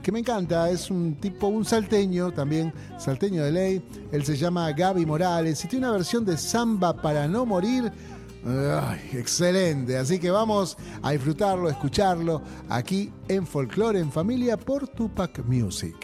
que 0.07 0.11
me 0.13 0.19
encanta, 0.19 0.69
es 0.69 0.89
un 0.89 1.15
tipo, 1.15 1.47
un 1.47 1.65
salteño 1.65 2.31
también, 2.31 2.73
salteño 2.97 3.43
de 3.43 3.51
ley, 3.51 3.81
él 4.13 4.23
se 4.23 4.37
llama 4.37 4.71
Gaby 4.71 5.05
Morales 5.05 5.65
y 5.65 5.67
tiene 5.67 5.85
una 5.85 5.97
versión 5.97 6.23
de 6.23 6.37
Samba 6.37 6.93
para 6.95 7.27
no 7.27 7.45
morir, 7.45 7.91
Ay, 8.45 9.09
excelente, 9.13 9.97
así 9.97 10.19
que 10.19 10.31
vamos 10.31 10.77
a 11.01 11.11
disfrutarlo, 11.11 11.67
a 11.67 11.71
escucharlo 11.71 12.41
aquí 12.69 13.11
en 13.27 13.45
Folklore 13.45 13.99
en 13.99 14.11
Familia 14.11 14.57
por 14.57 14.87
Tupac 14.87 15.43
Music. 15.45 15.95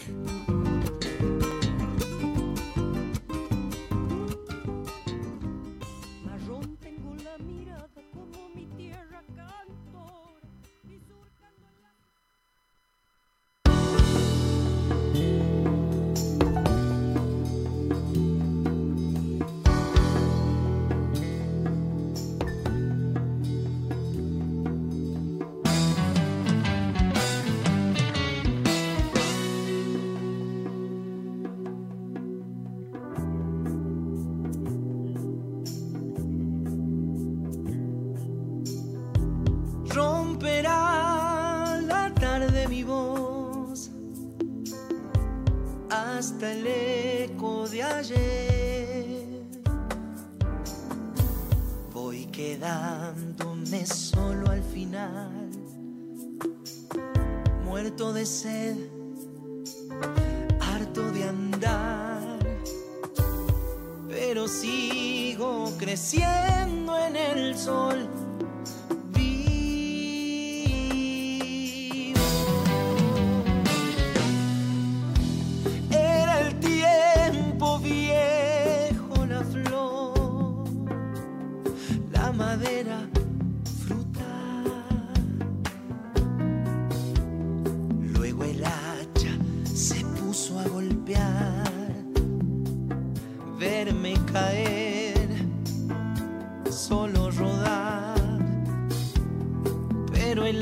Verme 93.63 94.13
caer, 94.31 95.29
solo 96.69 97.31
rodar. 97.31 98.19
Pero 100.11 100.45
el 100.45 100.61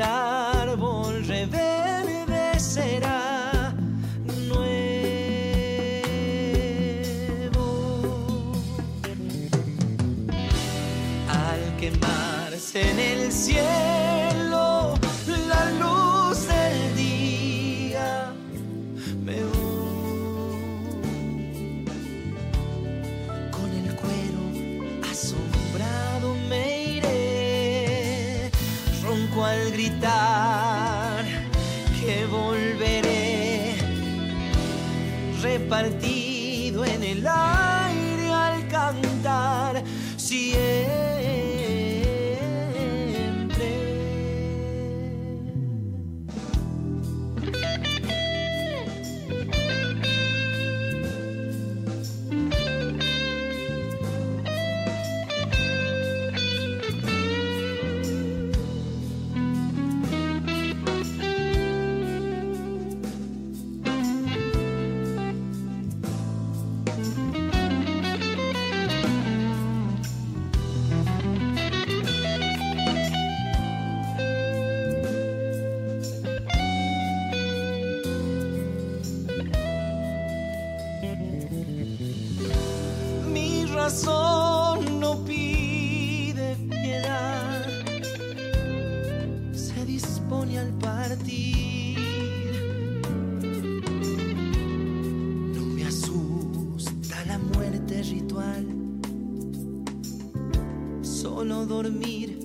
solo 101.34 101.66
dormir, 101.66 102.38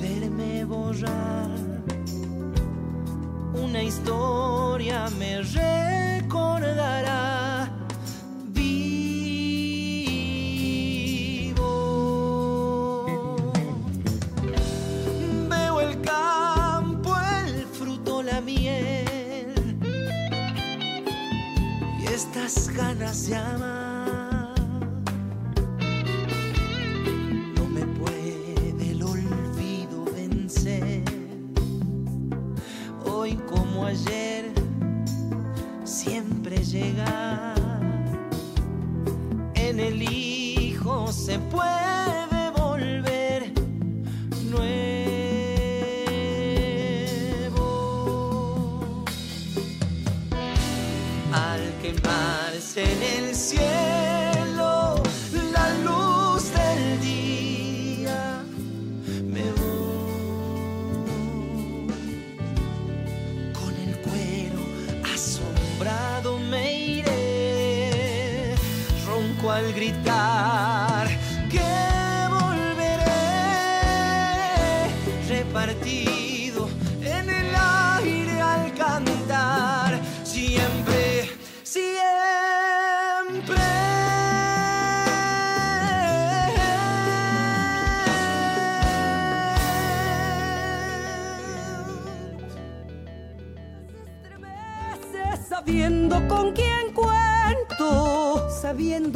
verme 0.00 0.64
borrar. 0.64 1.50
Una 3.54 3.82
historia 3.82 5.10
me 5.18 5.42
recordará. 5.42 7.24
Veo 15.50 15.80
siempre 36.74 37.23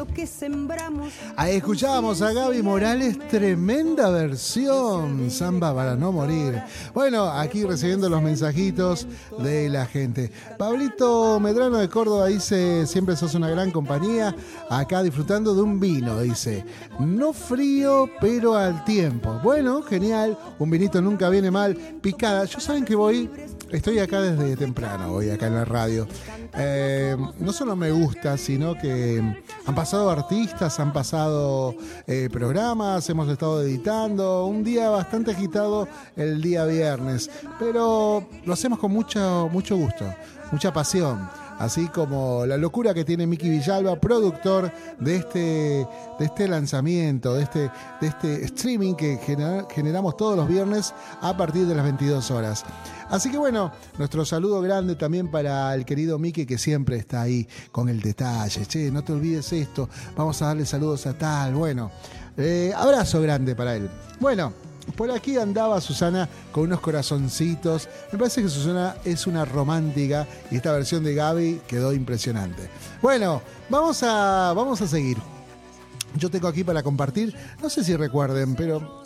que 0.06 0.26
sembramos. 0.26 1.12
Ahí 1.36 1.56
escuchábamos 1.56 2.22
a 2.22 2.32
Gaby 2.32 2.62
Morales, 2.62 3.18
tremenda 3.28 4.10
versión, 4.10 5.30
samba 5.30 5.74
para 5.74 5.96
no 5.96 6.12
morir. 6.12 6.62
Bueno, 6.94 7.24
aquí 7.24 7.64
recibiendo 7.64 8.08
los 8.08 8.22
mensajitos 8.22 9.06
de 9.38 9.68
la 9.68 9.86
gente. 9.86 10.30
Pablito 10.58 11.40
Medrano 11.40 11.78
de 11.78 11.88
Córdoba 11.88 12.26
dice, 12.26 12.86
siempre 12.86 13.16
sos 13.16 13.34
una 13.34 13.48
gran 13.50 13.70
compañía, 13.70 14.34
acá 14.70 15.02
disfrutando 15.02 15.54
de 15.54 15.62
un 15.62 15.80
vino, 15.80 16.20
dice, 16.20 16.64
no 17.00 17.32
frío, 17.32 18.08
pero 18.20 18.54
al 18.54 18.84
tiempo. 18.84 19.40
Bueno, 19.42 19.82
genial, 19.82 20.38
un 20.58 20.70
vinito 20.70 21.00
nunca 21.00 21.28
viene 21.28 21.50
mal, 21.50 21.76
picada. 22.00 22.44
Yo 22.44 22.60
saben 22.60 22.84
que 22.84 22.94
voy, 22.94 23.30
estoy 23.70 23.98
acá 23.98 24.20
desde 24.20 24.56
temprano, 24.56 25.12
voy 25.12 25.30
acá 25.30 25.46
en 25.46 25.54
la 25.54 25.64
radio. 25.64 26.06
Eh, 26.60 27.16
no 27.38 27.52
solo 27.52 27.76
me 27.76 27.92
gusta, 27.92 28.36
sino 28.36 28.76
que 28.76 29.22
han 29.64 29.74
pasado 29.74 30.10
artistas, 30.10 30.80
han 30.80 30.92
pasado 30.92 31.74
eh, 32.06 32.28
programas, 32.32 33.08
hemos 33.08 33.28
estado 33.28 33.62
editando. 33.62 34.46
Un 34.46 34.64
día 34.64 34.90
bastante 34.90 35.30
agitado 35.30 35.86
el 36.16 36.42
día 36.42 36.64
viernes, 36.64 37.30
pero 37.60 38.26
lo 38.44 38.52
hacemos 38.52 38.80
con 38.80 38.90
mucho, 38.90 39.48
mucho 39.52 39.76
gusto, 39.76 40.04
mucha 40.50 40.72
pasión. 40.72 41.47
Así 41.58 41.88
como 41.88 42.46
la 42.46 42.56
locura 42.56 42.94
que 42.94 43.04
tiene 43.04 43.26
Miki 43.26 43.48
Villalba, 43.48 43.96
productor 43.96 44.72
de 45.00 45.16
este, 45.16 45.38
de 45.38 46.24
este 46.24 46.46
lanzamiento, 46.46 47.34
de 47.34 47.42
este, 47.42 47.70
de 48.00 48.06
este 48.06 48.44
streaming 48.44 48.94
que 48.94 49.18
genera- 49.18 49.66
generamos 49.70 50.16
todos 50.16 50.36
los 50.36 50.46
viernes 50.48 50.94
a 51.20 51.36
partir 51.36 51.66
de 51.66 51.74
las 51.74 51.84
22 51.84 52.30
horas. 52.30 52.64
Así 53.10 53.30
que 53.30 53.38
bueno, 53.38 53.72
nuestro 53.98 54.24
saludo 54.24 54.60
grande 54.60 54.94
también 54.94 55.30
para 55.30 55.74
el 55.74 55.84
querido 55.84 56.18
Miki 56.18 56.46
que 56.46 56.58
siempre 56.58 56.96
está 56.96 57.22
ahí 57.22 57.48
con 57.72 57.88
el 57.88 58.00
detalle. 58.00 58.64
Che, 58.66 58.90
no 58.90 59.02
te 59.02 59.12
olvides 59.12 59.52
esto, 59.52 59.88
vamos 60.16 60.40
a 60.42 60.46
darle 60.46 60.64
saludos 60.66 61.06
a 61.06 61.14
tal. 61.18 61.54
Bueno, 61.54 61.90
eh, 62.36 62.72
abrazo 62.76 63.20
grande 63.20 63.56
para 63.56 63.74
él. 63.76 63.88
Bueno, 64.20 64.52
por 64.96 65.10
aquí 65.10 65.36
andaba 65.36 65.80
Susana 65.80 66.28
con 66.52 66.64
unos 66.64 66.80
corazoncitos. 66.80 67.88
Me 68.12 68.18
parece 68.18 68.42
que 68.42 68.48
Susana 68.48 68.96
es 69.04 69.26
una 69.26 69.44
romántica 69.44 70.26
y 70.50 70.56
esta 70.56 70.72
versión 70.72 71.04
de 71.04 71.14
Gaby 71.14 71.60
quedó 71.66 71.92
impresionante. 71.92 72.68
Bueno, 73.02 73.42
vamos 73.68 74.02
a, 74.02 74.52
vamos 74.56 74.80
a 74.80 74.86
seguir. 74.88 75.18
Yo 76.16 76.30
tengo 76.30 76.48
aquí 76.48 76.64
para 76.64 76.82
compartir, 76.82 77.34
no 77.62 77.68
sé 77.68 77.84
si 77.84 77.94
recuerden, 77.94 78.54
pero 78.54 79.02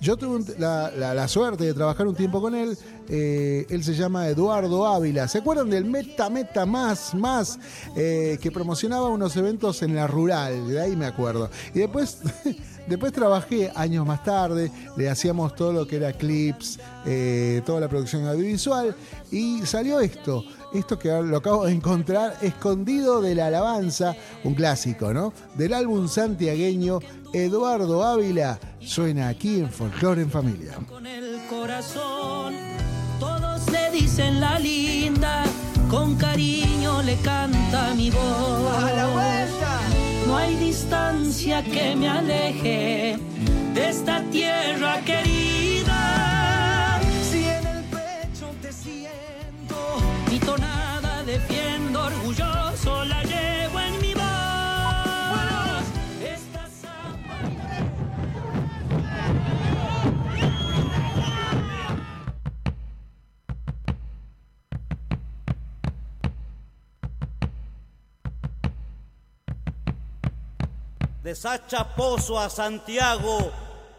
yo 0.00 0.16
tuve 0.16 0.54
la- 0.58 0.90
la 1.14 1.28
suerte 1.28 1.64
de 1.64 1.72
trabajar 1.74 2.06
un 2.06 2.14
tiempo 2.14 2.40
con 2.40 2.54
él. 2.54 2.76
eh, 3.08 3.66
él 3.68 3.82
se 3.84 3.94
llama 3.94 4.28
Eduardo 4.28 4.86
Ávila. 4.86 5.28
¿Se 5.28 5.38
acuerdan 5.38 5.68
del 5.70 5.84
Meta 5.84 6.30
Meta 6.30 6.64
Más 6.66 7.14
Más? 7.14 7.58
eh, 7.96 8.38
que 8.40 8.50
promocionaba 8.50 9.08
unos 9.08 9.36
eventos 9.36 9.82
en 9.82 9.94
la 9.94 10.06
rural. 10.06 10.68
De 10.68 10.80
ahí 10.80 10.96
me 10.96 11.06
acuerdo. 11.06 11.50
Y 11.74 11.80
después, 11.80 12.18
después 12.86 13.12
trabajé 13.12 13.70
años 13.74 14.06
más 14.06 14.22
tarde. 14.24 14.70
Le 14.96 15.08
hacíamos 15.08 15.54
todo 15.54 15.72
lo 15.72 15.86
que 15.86 15.96
era 15.96 16.12
clips, 16.12 16.78
eh, 17.06 17.62
toda 17.64 17.80
la 17.80 17.88
producción 17.88 18.26
audiovisual. 18.26 18.94
Y 19.30 19.64
salió 19.66 20.00
esto. 20.00 20.44
Esto 20.72 20.98
que 20.98 21.08
lo 21.08 21.36
acabo 21.36 21.66
de 21.66 21.72
encontrar, 21.72 22.36
Escondido 22.40 23.20
de 23.20 23.34
la 23.34 23.48
Alabanza, 23.48 24.16
un 24.42 24.54
clásico, 24.54 25.12
¿no? 25.12 25.34
Del 25.54 25.74
álbum 25.74 26.08
santiagueño 26.08 27.00
Eduardo 27.34 28.02
Ávila, 28.04 28.58
suena 28.80 29.28
aquí 29.28 29.60
en 29.60 29.70
Folklore 29.70 30.22
en 30.22 30.30
Familia. 30.30 30.74
con 30.88 31.06
el 31.06 31.40
corazón. 31.48 32.54
Todos 33.18 33.70
le 33.70 33.90
dicen 33.90 34.40
la 34.40 34.58
linda, 34.58 35.44
con 35.90 36.16
cariño 36.16 37.02
le 37.02 37.16
canta 37.16 37.94
mi 37.94 38.10
voz. 38.10 38.76
¡A 38.76 38.92
la 38.92 39.06
vuelta! 39.08 39.91
No 40.32 40.38
hay 40.38 40.56
distancia 40.56 41.62
que 41.62 41.94
me 41.94 42.08
aleje 42.08 43.18
de 43.74 43.88
esta 43.90 44.22
tierra 44.30 44.98
querida. 45.04 46.98
Si 47.30 47.44
en 47.44 47.66
el 47.66 47.84
pecho 47.84 48.46
te 48.62 48.72
siento, 48.72 49.76
mi 50.30 50.38
tonada 50.38 51.22
defiendo, 51.24 52.06
orgulloso 52.06 52.71
De 71.22 71.36
Sachapozo 71.36 72.36
a 72.36 72.50
Santiago 72.50 73.52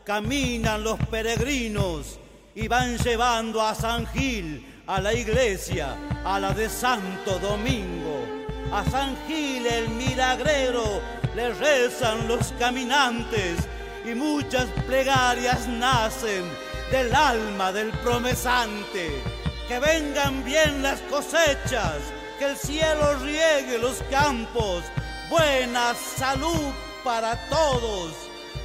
caminan 0.04 0.84
los 0.84 1.00
peregrinos 1.10 2.20
y 2.54 2.68
van 2.68 2.98
llevando 2.98 3.62
a 3.62 3.74
San 3.74 4.06
Gil, 4.08 4.84
a 4.88 5.00
la 5.00 5.14
iglesia, 5.14 5.96
a 6.26 6.38
la 6.38 6.52
de 6.52 6.68
Santo 6.68 7.40
Domingo. 7.40 8.26
A 8.74 8.84
San 8.92 9.16
Gil 9.26 9.66
el 9.66 9.88
milagrero 9.92 11.02
le 11.34 11.54
rezan 11.54 12.28
los 12.28 12.52
caminantes 12.60 13.58
y 14.04 14.14
muchas 14.16 14.66
plegarias 14.86 15.66
nacen 15.66 16.44
del 16.92 17.16
alma 17.16 17.72
del 17.72 17.92
promesante. 18.00 19.24
Que 19.70 19.80
vengan 19.80 20.44
bien 20.44 20.84
las 20.84 21.00
cosechas, 21.04 22.00
que 22.38 22.48
el 22.48 22.58
cielo 22.58 23.16
riegue 23.20 23.78
los 23.78 24.04
campos, 24.12 24.84
buena 25.30 25.94
salud 25.96 26.74
para 27.04 27.36
todos. 27.49 28.12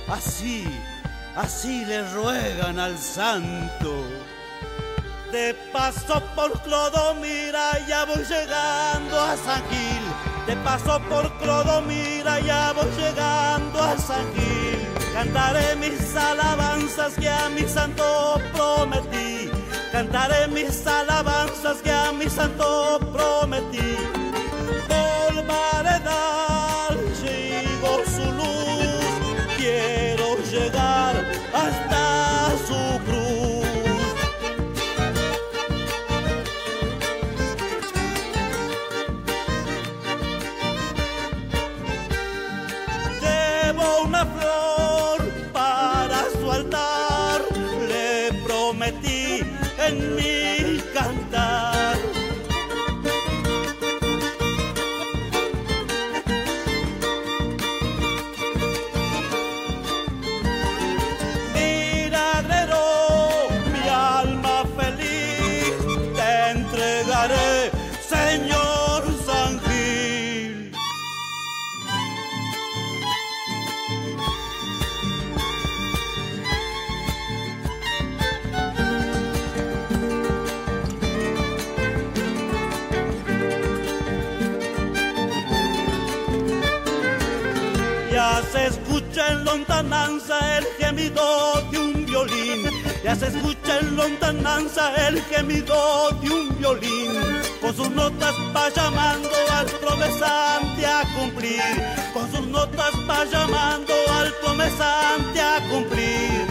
Así, 0.08 0.66
así 1.36 1.84
le 1.84 2.08
ruegan 2.12 2.78
al 2.78 2.96
santo. 2.98 4.04
De 5.32 5.54
paso 5.72 6.22
por 6.34 6.58
Clodomira 6.62 7.86
ya 7.86 8.04
voy 8.06 8.24
llegando 8.24 9.20
a 9.20 9.36
San 9.36 9.62
Gil. 9.68 10.02
De 10.46 10.56
paso 10.56 11.00
por 11.10 11.30
Clodomira 11.38 12.40
ya 12.40 12.72
voy 12.72 12.90
llegando 12.96 13.82
a 13.82 13.98
San 13.98 14.32
Gil. 14.34 14.88
Cantaré 15.12 15.76
mis 15.76 16.16
alabanzas 16.16 17.14
que 17.14 17.28
a 17.28 17.48
mi 17.50 17.68
santo 17.68 18.40
prometí. 18.54 19.50
Cantaré 19.92 20.48
mis 20.48 20.86
alabanzas 20.86 21.78
que 21.82 21.90
a 21.92 22.12
mi 22.12 22.30
santo 22.30 22.98
prometí. 23.12 23.96
Por 24.88 25.18
llegar 30.50 31.14
hasta 31.52 32.56
su 32.66 33.00
cruz. 33.04 33.66
Llevo 43.20 44.02
una 44.04 44.24
flor 44.24 45.18
para 45.52 46.24
su 46.40 46.50
altar, 46.50 47.42
le 47.88 48.32
prometí 48.44 49.44
en 49.86 50.16
mi 50.16 50.37
lontananza 94.08 94.94
el 95.08 95.20
gemido 95.22 96.10
de 96.20 96.30
un 96.30 96.58
violín. 96.58 97.12
Con 97.60 97.74
sus 97.74 97.90
notas 97.90 98.34
va 98.54 98.68
llamando 98.70 99.28
al 99.52 99.66
promesante 99.66 100.86
a 100.86 101.02
cumplir. 101.18 101.62
Con 102.14 102.30
sus 102.32 102.46
notas 102.46 102.92
va 103.08 103.24
llamando 103.24 103.94
al 104.18 104.32
promesante 104.42 105.40
a 105.40 105.60
cumplir. 105.70 106.46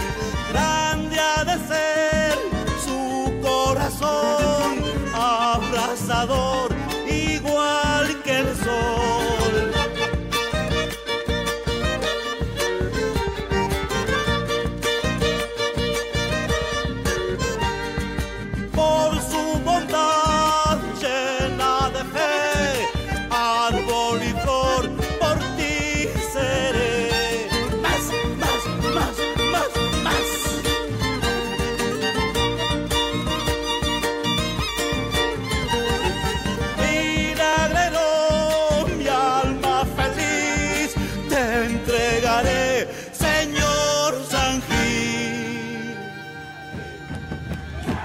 Grande 0.52 1.20
ha 1.20 1.44
de 1.44 1.58
ser 1.68 2.38
su 2.86 3.34
corazón, 3.42 4.84
abrazador 5.14 6.77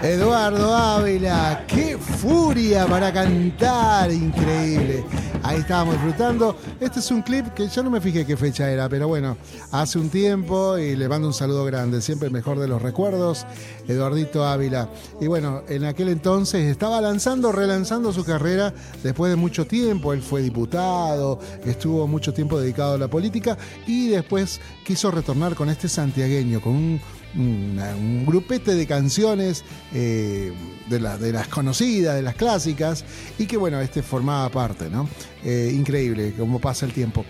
Eduardo 0.02 0.74
Ávila, 0.74 1.64
qué 1.68 1.96
furia 1.96 2.86
para 2.86 3.12
cantar, 3.12 4.10
increíble. 4.10 5.04
Ahí 5.44 5.60
estábamos 5.60 5.94
disfrutando. 5.94 6.56
Este 6.80 6.98
es 6.98 7.08
un 7.12 7.22
clip 7.22 7.46
que 7.54 7.68
ya 7.68 7.84
no 7.84 7.90
me 7.90 8.00
fijé 8.00 8.26
qué 8.26 8.36
fecha 8.36 8.68
era, 8.68 8.88
pero 8.88 9.06
bueno, 9.06 9.36
hace 9.70 10.00
un 10.00 10.08
tiempo 10.08 10.76
y 10.76 10.96
le 10.96 11.08
mando 11.08 11.28
un 11.28 11.34
saludo 11.34 11.64
grande, 11.64 12.02
siempre 12.02 12.26
el 12.26 12.32
mejor 12.32 12.58
de 12.58 12.66
los 12.66 12.82
recuerdos, 12.82 13.46
Eduardito 13.86 14.44
Ávila. 14.44 14.88
Y 15.20 15.28
bueno, 15.28 15.62
en 15.68 15.84
aquel 15.84 16.08
entonces 16.08 16.68
estaba 16.68 17.00
lanzando, 17.00 17.52
relanzando 17.52 18.12
su 18.12 18.24
carrera 18.24 18.74
después 19.04 19.30
de 19.30 19.36
mucho 19.36 19.68
tiempo. 19.68 20.12
Él 20.12 20.22
fue 20.22 20.42
diputado, 20.42 21.38
estuvo 21.64 22.08
mucho 22.08 22.34
tiempo 22.34 22.58
dedicado 22.58 22.94
a 22.94 22.98
la 22.98 23.06
política 23.06 23.56
y 23.86 24.08
después 24.08 24.60
quiso 24.84 25.12
retornar 25.12 25.54
con 25.54 25.68
este 25.68 25.88
santiagueño, 25.88 26.60
con 26.60 26.72
un 26.72 27.00
un 27.34 28.24
grupete 28.26 28.74
de 28.74 28.86
canciones 28.86 29.64
eh, 29.92 30.52
de, 30.88 30.98
de 30.98 31.32
las 31.32 31.48
conocidas, 31.48 32.14
de 32.14 32.22
las 32.22 32.34
clásicas, 32.34 33.04
y 33.38 33.46
que 33.46 33.56
bueno, 33.56 33.80
este 33.80 34.02
formaba 34.02 34.48
parte, 34.48 34.90
¿no? 34.90 35.08
Eh, 35.44 35.72
increíble 35.74 36.34
cómo 36.36 36.60
pasa 36.60 36.86
el 36.86 36.92
tiempo. 36.92 37.24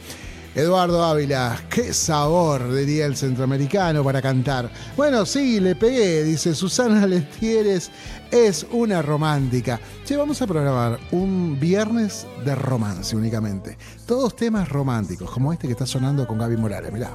Eduardo 0.55 1.03
Ávila, 1.03 1.59
qué 1.71 1.95
sabor, 1.95 2.75
diría 2.75 3.07
el 3.07 3.17
centroamericano 3.17 4.05
para 4.05 4.21
cantar. 4.21 4.71
Bueno, 4.99 5.25
sí, 5.25 5.61
le 5.61 5.75
pegué, 5.75 6.23
dice 6.25 6.55
Susana 6.55 7.07
Letieres, 7.07 7.91
es 8.31 8.67
una 8.71 9.01
romántica. 9.01 9.81
Che, 10.05 10.15
vamos 10.15 10.43
a 10.43 10.47
programar 10.47 10.99
un 11.11 11.59
viernes 11.59 12.27
de 12.45 12.55
romance 12.55 13.17
únicamente. 13.17 13.79
Todos 14.05 14.37
temas 14.37 14.69
románticos, 14.69 15.31
como 15.31 15.55
este 15.55 15.67
que 15.69 15.73
está 15.73 15.87
sonando 15.87 16.27
con 16.27 16.37
Gaby 16.37 16.59
Morales, 16.59 16.93
mirá. 16.93 17.13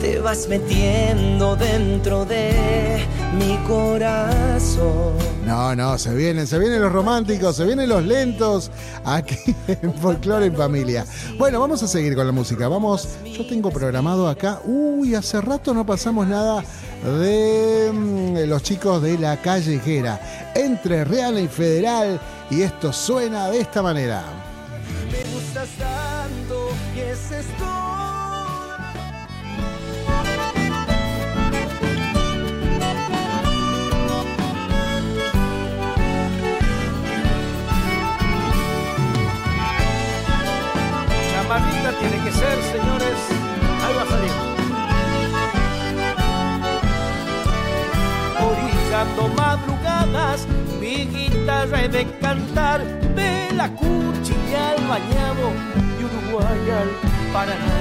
Te 0.00 0.18
vas 0.18 0.48
metiendo 0.48 1.56
dentro 1.56 2.24
de 2.24 3.04
mi 3.38 3.56
corazón. 3.68 5.14
No, 5.44 5.74
no, 5.76 5.98
se 5.98 6.14
vienen, 6.14 6.46
se 6.46 6.58
vienen 6.58 6.80
los 6.80 6.92
románticos, 6.92 7.56
se 7.56 7.64
vienen 7.64 7.88
los 7.88 8.04
lentos 8.04 8.70
aquí 9.04 9.36
en 9.68 9.92
Folklore 9.94 10.46
en 10.46 10.56
Familia. 10.56 11.04
Bueno, 11.36 11.60
vamos 11.60 11.82
a 11.82 11.88
seguir 11.88 12.14
con 12.14 12.26
la 12.26 12.32
música. 12.32 12.68
Vamos, 12.68 13.08
yo 13.24 13.46
tengo 13.46 13.70
programado 13.70 14.28
acá. 14.28 14.60
Uy, 14.64 15.14
hace 15.14 15.40
rato 15.40 15.74
no 15.74 15.84
pasamos 15.84 16.26
nada 16.26 16.64
de 17.04 17.90
mm, 17.92 18.48
los 18.48 18.62
chicos 18.62 19.02
de 19.02 19.18
la 19.18 19.36
callejera, 19.36 20.20
entre 20.54 21.04
Real 21.04 21.38
y 21.38 21.48
Federal, 21.48 22.20
y 22.50 22.62
esto 22.62 22.92
suena 22.92 23.50
de 23.50 23.60
esta 23.60 23.82
manera. 23.82 24.22
Me 25.10 25.34
gustas 25.34 25.68
tanto 25.78 26.68
y 26.94 27.00
ese 27.00 27.40
es 27.40 27.46
todo. 27.58 27.79
Tiene 41.50 42.24
que 42.24 42.30
ser, 42.30 42.62
señores. 42.62 43.18
Ahí 43.84 43.94
va 43.96 44.02
a 44.02 44.06
salir. 44.06 44.30
Orillando 48.38 49.28
madrugadas, 49.34 50.46
mi 50.80 51.06
guitarra 51.06 51.82
he 51.82 51.88
de 51.88 52.06
cantar 52.20 52.84
de 53.16 53.50
la 53.56 53.68
cuchilla 53.68 54.70
al 54.70 54.86
bañado 54.86 55.50
y 55.98 56.04
Uruguay 56.04 56.70
al 56.70 57.32
Paraná. 57.32 57.80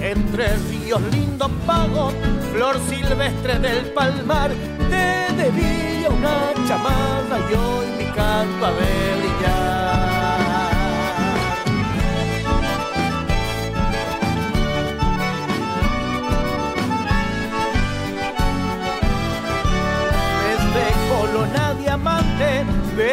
Entre 0.00 0.56
ríos 0.68 1.00
lindo 1.12 1.48
pago, 1.64 2.10
flor 2.52 2.76
silvestre 2.88 3.60
del 3.60 3.84
palmar, 3.92 4.50
te 4.90 5.32
debía 5.32 6.10
una 6.10 6.52
chamarra 6.66 7.38
y 7.48 7.54
hoy 7.54 7.86
mi 7.98 8.04
canto 8.06 8.66
a 8.66 8.70
brillar. 8.72 9.85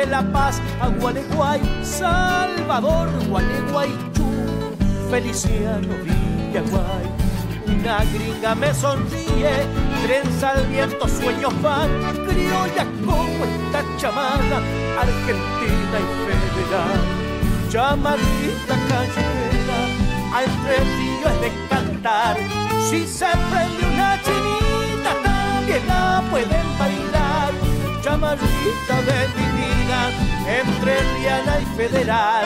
La 0.09 0.21
Paz 0.21 0.61
a 0.81 0.89
Gualeguay, 0.89 1.61
Salvador, 1.83 3.09
Gualeguaychú, 3.29 4.25
Feliciano, 5.09 5.93
Villaguay. 6.03 7.05
Una 7.67 8.03
gringa 8.13 8.55
me 8.55 8.73
sonríe, 8.73 9.65
trenza 10.03 10.51
al 10.51 10.67
viento, 10.67 11.07
sueños 11.07 11.53
van, 11.61 11.89
criolla 12.27 12.85
como 13.05 13.45
esta 13.45 13.83
chamada, 13.97 14.57
argentina 14.99 15.97
y 15.99 16.07
federal. 16.25 17.01
Chamadita 17.69 18.75
callejera, 18.89 19.79
a 20.33 20.43
entre 20.43 20.77
ríos 20.95 21.31
es 21.31 21.41
de 21.41 21.51
cantar, 21.69 22.37
si 22.89 23.07
se 23.07 23.25
prende 23.49 23.85
una 23.93 24.21
chinita 24.21 25.11
también 25.23 25.87
la 25.87 26.23
puede 26.29 26.62
amarillita 28.23 28.97
de 29.09 29.19
mi 29.35 29.47
vida, 29.59 29.99
entre 30.59 30.93
Riana 31.13 31.55
y 31.59 31.65
Federal. 31.77 32.45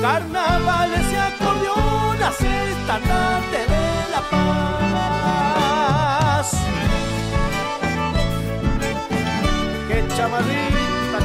Carnavales 0.00 1.06
y 1.12 1.16
acordeonas, 1.16 2.40
esta 2.40 2.96
tarde 3.00 3.60
de 3.72 3.86
La 4.12 4.22
Paz. 5.10 5.68
Que 9.88 9.98
chamarrita 10.16 11.18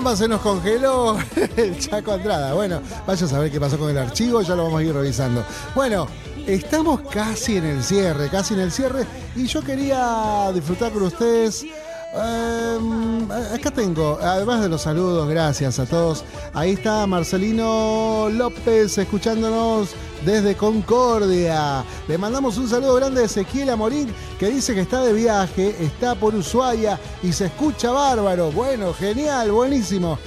caramba, 0.00 0.16
se 0.16 0.28
nos 0.28 0.40
congeló 0.40 1.18
el 1.56 1.78
Chaco 1.78 2.12
Andrada. 2.12 2.54
Bueno, 2.54 2.80
vaya 3.06 3.26
a 3.26 3.28
saber 3.28 3.50
qué 3.50 3.60
pasó 3.60 3.78
con 3.78 3.90
el 3.90 3.98
archivo, 3.98 4.40
ya 4.40 4.56
lo 4.56 4.64
vamos 4.64 4.80
a 4.80 4.84
ir 4.84 4.94
revisando. 4.94 5.44
Bueno, 5.74 6.06
estamos 6.46 7.02
casi 7.02 7.58
en 7.58 7.66
el 7.66 7.84
cierre, 7.84 8.30
casi 8.30 8.54
en 8.54 8.60
el 8.60 8.72
cierre, 8.72 9.04
y 9.36 9.46
yo 9.46 9.62
quería 9.62 10.50
disfrutar 10.54 10.90
con 10.92 11.02
ustedes 11.02 11.66
Em, 12.12 13.30
acá 13.54 13.70
tengo, 13.70 14.18
además 14.20 14.60
de 14.60 14.68
los 14.68 14.82
saludos, 14.82 15.28
gracias 15.28 15.78
a 15.78 15.86
todos. 15.86 16.24
Ahí 16.52 16.72
está 16.72 17.06
Marcelino 17.06 18.28
López 18.30 18.98
escuchándonos 18.98 19.90
desde 20.24 20.56
Concordia. 20.56 21.84
Le 22.08 22.18
mandamos 22.18 22.58
un 22.58 22.68
saludo 22.68 22.96
grande 22.96 23.22
a 23.22 23.24
Ezequiel 23.26 23.70
Amorín, 23.70 24.12
que 24.40 24.48
dice 24.48 24.74
que 24.74 24.80
está 24.80 25.02
de 25.02 25.12
viaje, 25.12 25.76
está 25.78 26.16
por 26.16 26.34
Ushuaia 26.34 26.98
y 27.22 27.32
se 27.32 27.46
escucha 27.46 27.92
bárbaro. 27.92 28.50
Bueno, 28.50 28.92
genial, 28.92 29.52
buenísimo. 29.52 30.18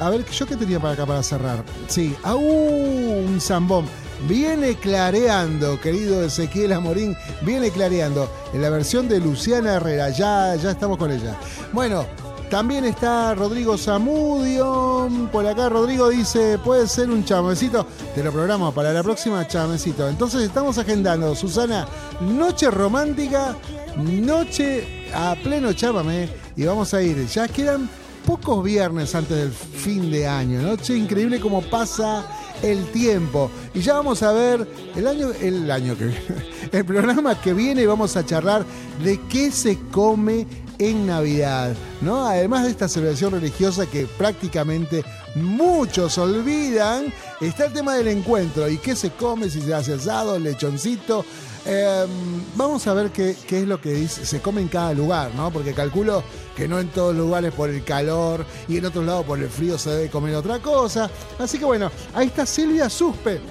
A 0.00 0.10
ver, 0.10 0.24
¿yo 0.26 0.46
qué 0.46 0.56
tenía 0.56 0.80
para 0.80 0.94
acá 0.94 1.06
para 1.06 1.22
cerrar? 1.22 1.64
Sí, 1.86 2.16
¡aú! 2.24 2.40
Un 2.40 3.40
zambón 3.40 3.86
viene 4.26 4.74
clareando, 4.76 5.80
querido 5.80 6.22
Ezequiel 6.22 6.72
Amorín, 6.72 7.16
viene 7.42 7.70
clareando. 7.70 8.30
En 8.52 8.62
la 8.62 8.70
versión 8.70 9.08
de 9.08 9.20
Luciana 9.20 9.74
Herrera, 9.74 10.10
ya, 10.10 10.56
ya 10.56 10.70
estamos 10.70 10.96
con 10.96 11.12
ella. 11.12 11.36
Bueno, 11.72 12.06
también 12.50 12.84
está 12.84 13.34
Rodrigo 13.34 13.76
Zamudio. 13.76 15.08
Por 15.30 15.46
acá 15.46 15.68
Rodrigo 15.68 16.08
dice, 16.08 16.58
puede 16.58 16.88
ser 16.88 17.10
un 17.10 17.24
chamecito. 17.24 17.86
Te 18.14 18.24
lo 18.24 18.32
programo 18.32 18.72
para 18.72 18.92
la 18.92 19.02
próxima 19.02 19.46
chamecito. 19.46 20.08
Entonces 20.08 20.42
estamos 20.42 20.78
agendando, 20.78 21.34
Susana, 21.34 21.86
noche 22.20 22.70
romántica, 22.70 23.54
noche 23.96 25.10
a 25.14 25.36
pleno 25.42 25.74
chamame. 25.74 26.28
Y 26.56 26.64
vamos 26.64 26.94
a 26.94 27.02
ir. 27.02 27.26
Ya 27.26 27.46
quedan 27.48 27.88
pocos 28.24 28.64
viernes 28.64 29.14
antes 29.14 29.36
del 29.36 29.52
fin 29.52 30.10
de 30.10 30.26
año. 30.26 30.62
Noche 30.62 30.96
increíble 30.96 31.40
como 31.40 31.60
pasa 31.60 32.24
el 32.62 32.84
tiempo. 32.92 33.50
Y 33.74 33.80
ya 33.80 33.94
vamos 33.94 34.22
a 34.22 34.32
ver 34.32 34.66
el 34.96 35.06
año, 35.06 35.30
el 35.40 35.70
año 35.70 35.96
que 35.96 36.06
viene, 36.06 36.24
el 36.72 36.84
programa 36.84 37.40
que 37.40 37.54
viene 37.54 37.86
vamos 37.86 38.16
a 38.16 38.24
charlar 38.24 38.64
de 39.02 39.20
qué 39.28 39.50
se 39.50 39.78
come 39.90 40.46
en 40.78 41.06
Navidad, 41.06 41.74
¿no? 42.00 42.26
Además 42.26 42.64
de 42.64 42.70
esta 42.70 42.88
celebración 42.88 43.32
religiosa 43.32 43.86
que 43.86 44.06
prácticamente 44.06 45.04
muchos 45.34 46.18
olvidan, 46.18 47.12
está 47.40 47.66
el 47.66 47.72
tema 47.72 47.96
del 47.96 48.08
encuentro 48.08 48.68
y 48.68 48.78
qué 48.78 48.94
se 48.94 49.10
come, 49.10 49.50
si 49.50 49.60
se 49.60 49.74
hace 49.74 49.94
asado, 49.94 50.38
lechoncito, 50.38 51.24
Em, 51.70 52.08
vamos 52.56 52.86
a 52.86 52.94
ver 52.94 53.10
qué, 53.10 53.36
qué, 53.46 53.60
es 53.60 53.68
lo 53.68 53.78
que 53.78 53.92
dice, 53.92 54.24
se 54.24 54.40
come 54.40 54.62
en 54.62 54.68
cada 54.68 54.94
lugar, 54.94 55.34
¿no? 55.34 55.52
Porque 55.52 55.74
calculo 55.74 56.22
que 56.56 56.66
no 56.66 56.80
en 56.80 56.88
todos 56.88 57.14
lugares 57.14 57.52
por 57.52 57.68
el 57.68 57.84
calor 57.84 58.46
y 58.68 58.78
en 58.78 58.86
otros 58.86 59.04
lados 59.04 59.26
por 59.26 59.38
el 59.38 59.50
frío 59.50 59.76
se 59.76 59.90
debe 59.90 60.08
comer 60.08 60.34
otra 60.34 60.60
cosa. 60.60 61.10
Así 61.38 61.58
que 61.58 61.66
bueno, 61.66 61.90
ahí 62.14 62.28
está 62.28 62.46
Silvia 62.46 62.88
Suspe. 62.88 63.42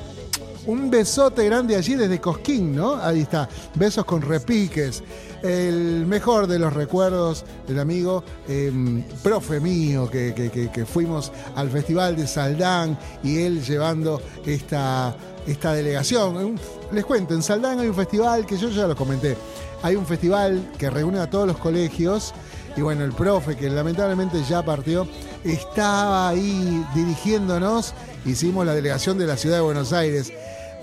Un 0.65 0.89
besote 0.89 1.45
grande 1.45 1.75
allí 1.75 1.93
desde 1.93 2.19
Cosquín, 2.19 2.75
¿no? 2.75 2.95
Ahí 2.95 3.21
está. 3.21 3.47
Besos 3.75 4.03
con 4.03 4.23
repiques. 4.23 5.03
El 5.43 6.07
mejor 6.07 6.47
de 6.47 6.57
los 6.57 6.73
recuerdos 6.73 7.45
del 7.67 7.79
amigo 7.79 8.23
em, 8.47 9.03
profe 9.21 9.59
mío 9.59 10.09
que, 10.09 10.33
que, 10.33 10.71
que 10.71 10.85
fuimos 10.87 11.31
al 11.55 11.69
Festival 11.69 12.15
de 12.15 12.25
Saldán 12.25 12.97
y 13.23 13.43
él 13.43 13.63
llevando 13.63 14.19
esta 14.43 15.15
esta 15.47 15.73
delegación. 15.73 16.59
Les 16.91 17.05
cuento, 17.05 17.33
en 17.33 17.41
Saldan 17.41 17.79
hay 17.79 17.87
un 17.87 17.95
festival 17.95 18.45
que 18.45 18.57
yo 18.57 18.69
ya 18.69 18.85
lo 18.87 18.95
comenté. 18.95 19.35
Hay 19.81 19.95
un 19.95 20.05
festival 20.05 20.71
que 20.77 20.89
reúne 20.89 21.19
a 21.19 21.29
todos 21.29 21.47
los 21.47 21.57
colegios 21.57 22.33
y 22.77 22.81
bueno, 22.81 23.03
el 23.03 23.11
profe 23.11 23.55
que 23.57 23.69
lamentablemente 23.69 24.43
ya 24.43 24.63
partió, 24.63 25.07
estaba 25.43 26.29
ahí 26.29 26.85
dirigiéndonos, 26.93 27.93
hicimos 28.23 28.65
la 28.67 28.75
delegación 28.75 29.17
de 29.17 29.25
la 29.25 29.35
ciudad 29.35 29.57
de 29.57 29.63
Buenos 29.63 29.93
Aires. 29.93 30.31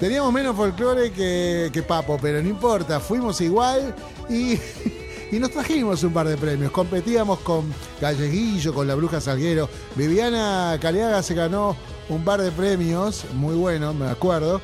Teníamos 0.00 0.32
menos 0.32 0.56
folclore 0.56 1.12
que, 1.12 1.84
Papo, 1.86 2.18
pero 2.20 2.42
no 2.42 2.48
importa, 2.48 2.98
fuimos 2.98 3.40
igual 3.40 3.94
y, 4.28 4.58
nos 5.38 5.50
trajimos 5.52 6.02
un 6.02 6.12
par 6.12 6.26
de 6.26 6.36
premios. 6.36 6.72
Competíamos 6.72 7.38
con 7.40 7.72
Galleguillo, 8.00 8.74
con 8.74 8.88
la 8.88 8.96
Bruja 8.96 9.20
Salguero. 9.20 9.68
Viviana 9.94 10.76
Caleaga 10.80 11.22
se 11.22 11.34
ganó 11.34 11.76
un 12.08 12.24
par 12.24 12.40
de 12.42 12.50
premios, 12.50 13.24
muy 13.34 13.54
bueno, 13.54 13.94
me 13.94 14.06
acuerdo. 14.06 14.60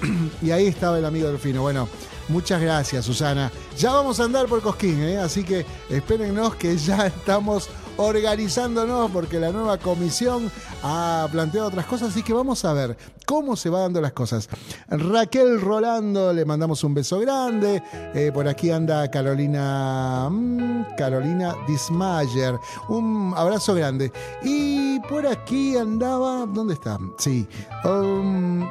y 0.42 0.50
ahí 0.50 0.66
estaba 0.66 0.98
el 0.98 1.04
amigo 1.04 1.28
Delfino. 1.28 1.62
Bueno, 1.62 1.88
muchas 2.28 2.60
gracias, 2.60 3.04
Susana. 3.04 3.50
Ya 3.78 3.92
vamos 3.92 4.20
a 4.20 4.24
andar 4.24 4.46
por 4.46 4.60
Cosquín, 4.60 5.02
¿eh? 5.02 5.18
así 5.18 5.44
que 5.44 5.64
espérennos 5.88 6.54
que 6.56 6.76
ya 6.76 7.06
estamos 7.06 7.68
organizándonos 7.96 9.10
porque 9.10 9.38
la 9.38 9.50
nueva 9.50 9.78
comisión 9.78 10.50
ha 10.82 11.28
planteado 11.30 11.68
otras 11.68 11.86
cosas, 11.86 12.10
así 12.10 12.22
que 12.22 12.32
vamos 12.32 12.64
a 12.64 12.72
ver 12.72 12.96
cómo 13.26 13.56
se 13.56 13.70
va 13.70 13.80
dando 13.80 14.00
las 14.00 14.12
cosas. 14.12 14.48
Raquel 14.88 15.60
Rolando, 15.60 16.32
le 16.32 16.44
mandamos 16.44 16.82
un 16.84 16.94
beso 16.94 17.18
grande. 17.20 17.82
Eh, 18.14 18.30
por 18.32 18.48
aquí 18.48 18.70
anda 18.70 19.10
Carolina, 19.10 20.28
mm, 20.30 20.94
Carolina 20.96 21.54
Dismayer, 21.66 22.58
un 22.88 23.32
abrazo 23.36 23.74
grande. 23.74 24.12
Y 24.42 25.00
por 25.00 25.26
aquí 25.26 25.76
andaba, 25.76 26.46
¿dónde 26.46 26.74
está? 26.74 26.98
Sí. 27.18 27.46
Um, 27.84 28.68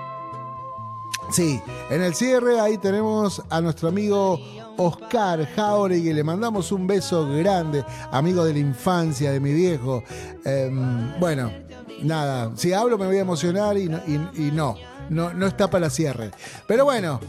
sí, 1.31 1.61
en 1.89 2.01
el 2.01 2.13
cierre 2.15 2.59
ahí 2.59 2.77
tenemos 2.77 3.41
a 3.49 3.61
nuestro 3.61 3.89
amigo 3.89 4.39
Oscar 4.77 5.47
Jauregui. 5.55 6.13
Le 6.13 6.23
mandamos 6.23 6.71
un 6.71 6.87
beso 6.87 7.27
grande, 7.27 7.83
amigo 8.11 8.45
de 8.45 8.53
la 8.53 8.59
infancia 8.59 9.31
de 9.31 9.39
mi 9.39 9.53
viejo. 9.53 10.03
Em, 10.45 11.19
bueno, 11.19 11.51
nada, 12.01 12.51
si 12.55 12.73
hablo 12.73 12.97
me 12.97 13.05
voy 13.05 13.17
a 13.17 13.21
emocionar 13.21 13.77
y 13.77 13.89
no, 13.89 13.99
y, 14.05 14.51
no, 14.51 14.75
no, 15.09 15.33
no 15.33 15.47
está 15.47 15.69
para 15.69 15.89
cierre. 15.89 16.31
Pero 16.67 16.85
bueno. 16.85 17.19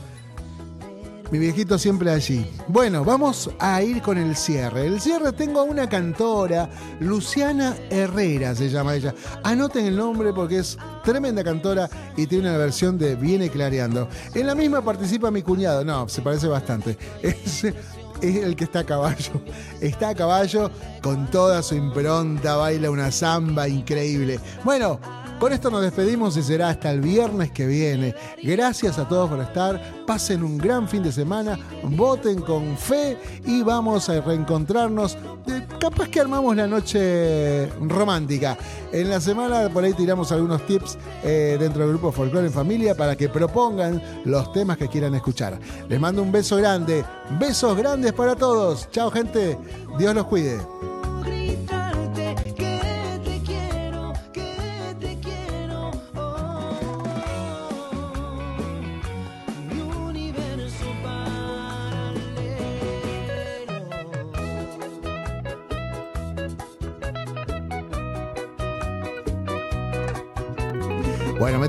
Mi 1.32 1.38
viejito 1.38 1.78
siempre 1.78 2.10
allí. 2.10 2.46
Bueno, 2.68 3.06
vamos 3.06 3.48
a 3.58 3.82
ir 3.82 4.02
con 4.02 4.18
el 4.18 4.36
cierre. 4.36 4.86
El 4.86 5.00
cierre 5.00 5.32
tengo 5.32 5.60
a 5.60 5.62
una 5.62 5.88
cantora, 5.88 6.68
Luciana 7.00 7.74
Herrera 7.88 8.54
se 8.54 8.68
llama 8.68 8.94
ella. 8.94 9.14
Anoten 9.42 9.86
el 9.86 9.96
nombre 9.96 10.34
porque 10.34 10.58
es 10.58 10.76
tremenda 11.02 11.42
cantora 11.42 11.88
y 12.18 12.26
tiene 12.26 12.50
una 12.50 12.58
versión 12.58 12.98
de 12.98 13.14
Viene 13.14 13.48
Clareando. 13.48 14.10
En 14.34 14.46
la 14.46 14.54
misma 14.54 14.84
participa 14.84 15.30
mi 15.30 15.40
cuñado. 15.40 15.82
No, 15.86 16.06
se 16.06 16.20
parece 16.20 16.48
bastante. 16.48 16.98
Es, 17.22 17.64
es 17.64 18.36
el 18.36 18.54
que 18.54 18.64
está 18.64 18.80
a 18.80 18.84
caballo. 18.84 19.40
Está 19.80 20.10
a 20.10 20.14
caballo 20.14 20.70
con 21.00 21.30
toda 21.30 21.62
su 21.62 21.74
impronta, 21.74 22.56
baila 22.56 22.90
una 22.90 23.10
samba 23.10 23.68
increíble. 23.68 24.38
Bueno, 24.64 25.00
con 25.43 25.53
esto 25.53 25.72
nos 25.72 25.82
despedimos 25.82 26.36
y 26.36 26.43
será 26.45 26.68
hasta 26.68 26.93
el 26.93 27.01
viernes 27.01 27.51
que 27.51 27.66
viene. 27.66 28.14
Gracias 28.45 28.97
a 29.01 29.09
todos 29.09 29.28
por 29.28 29.40
estar. 29.40 30.05
Pasen 30.07 30.45
un 30.45 30.57
gran 30.57 30.86
fin 30.88 31.03
de 31.03 31.11
semana. 31.11 31.59
Voten 31.82 32.43
con 32.43 32.78
fe 32.78 33.18
y 33.45 33.61
vamos 33.64 34.09
a 34.09 34.20
reencontrarnos. 34.20 35.18
Eh, 35.49 35.66
capaz 35.80 36.09
que 36.11 36.20
armamos 36.20 36.55
la 36.55 36.68
noche 36.68 37.66
romántica. 37.80 38.57
En 38.93 39.11
la 39.11 39.20
semana 39.20 39.68
por 39.68 39.82
ahí 39.82 39.95
tiramos 39.95 40.30
algunos 40.30 40.64
tips 40.64 40.97
eh, 41.24 41.57
dentro 41.59 41.82
del 41.82 41.90
grupo 41.90 42.12
Folklore 42.12 42.47
en 42.47 42.53
Familia 42.53 42.95
para 42.95 43.16
que 43.16 43.28
propongan 43.28 44.01
los 44.24 44.53
temas 44.53 44.76
que 44.76 44.86
quieran 44.86 45.16
escuchar. 45.16 45.59
Les 45.88 45.99
mando 45.99 46.22
un 46.22 46.30
beso 46.30 46.57
grande. 46.57 47.05
Besos 47.40 47.76
grandes 47.76 48.12
para 48.12 48.36
todos. 48.36 48.88
Chao 48.93 49.11
gente. 49.11 49.59
Dios 49.99 50.14
los 50.14 50.24
cuide. 50.26 50.61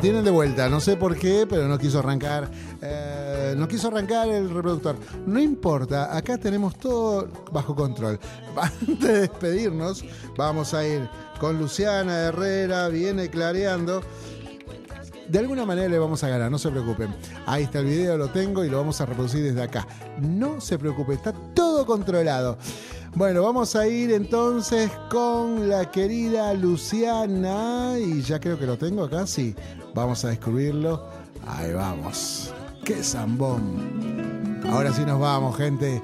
Tienen 0.04 0.26
de 0.26 0.32
vuelta, 0.32 0.68
no 0.68 0.82
sé 0.82 0.98
por 0.98 1.16
qué, 1.18 1.48
pero 1.50 1.66
no 1.70 1.78
quiso 1.80 2.00
arrancar. 2.00 2.52
eh, 2.82 3.56
no 3.56 3.70
quiso 3.70 3.88
arrancar 3.88 4.28
el 4.28 4.50
reproductor. 4.50 4.98
No 5.26 5.40
importa, 5.40 6.14
acá 6.18 6.38
tenemos 6.38 6.78
todo 6.78 7.30
bajo 7.54 7.74
control. 7.74 8.20
Antes 8.58 9.00
de 9.00 9.20
despedirnos, 9.22 10.04
vamos 10.36 10.74
a 10.74 10.86
ir 10.86 11.08
con 11.40 11.58
Luciana 11.58 12.20
Herrera, 12.20 12.90
viene 12.90 13.30
clareando. 13.30 14.04
De 15.30 15.40
alguna 15.40 15.66
manera 15.66 15.88
le 15.88 15.98
vamos 15.98 16.22
a 16.26 16.28
ganar, 16.28 16.52
no 16.52 16.60
se 16.60 16.70
preocupen. 16.70 17.16
Ahí 17.46 17.64
está 17.64 17.80
el 17.80 17.86
video, 17.86 18.18
lo 18.18 18.28
tengo 18.28 18.66
y 18.66 18.70
lo 18.70 18.80
vamos 18.80 19.00
a 19.00 19.06
reproducir 19.06 19.42
desde 19.42 19.64
acá. 19.64 19.88
No 20.20 20.60
se 20.60 20.78
preocupe, 20.78 21.14
está 21.14 21.32
todo 21.56 21.86
controlado. 21.86 22.58
Bueno, 23.16 23.44
vamos 23.44 23.76
a 23.76 23.88
ir 23.88 24.12
entonces 24.12 24.90
con 25.12 25.70
la 25.70 25.92
querida 25.92 26.52
Luciana. 26.56 27.96
Y 28.00 28.22
ya 28.22 28.40
creo 28.40 28.58
que 28.58 28.66
lo 28.66 28.76
tengo 28.78 29.04
acá, 29.04 29.28
sí. 29.28 29.56
Vamos 29.94 30.26
a 30.26 30.30
descubrirlo. 30.30 31.06
Ahí 31.46 31.74
vamos. 31.74 32.52
¡Qué 32.84 33.04
zambón! 33.04 34.62
Ahora 34.68 34.92
sí 34.92 35.06
nos 35.06 35.20
vamos, 35.20 35.56
gente. 35.56 36.02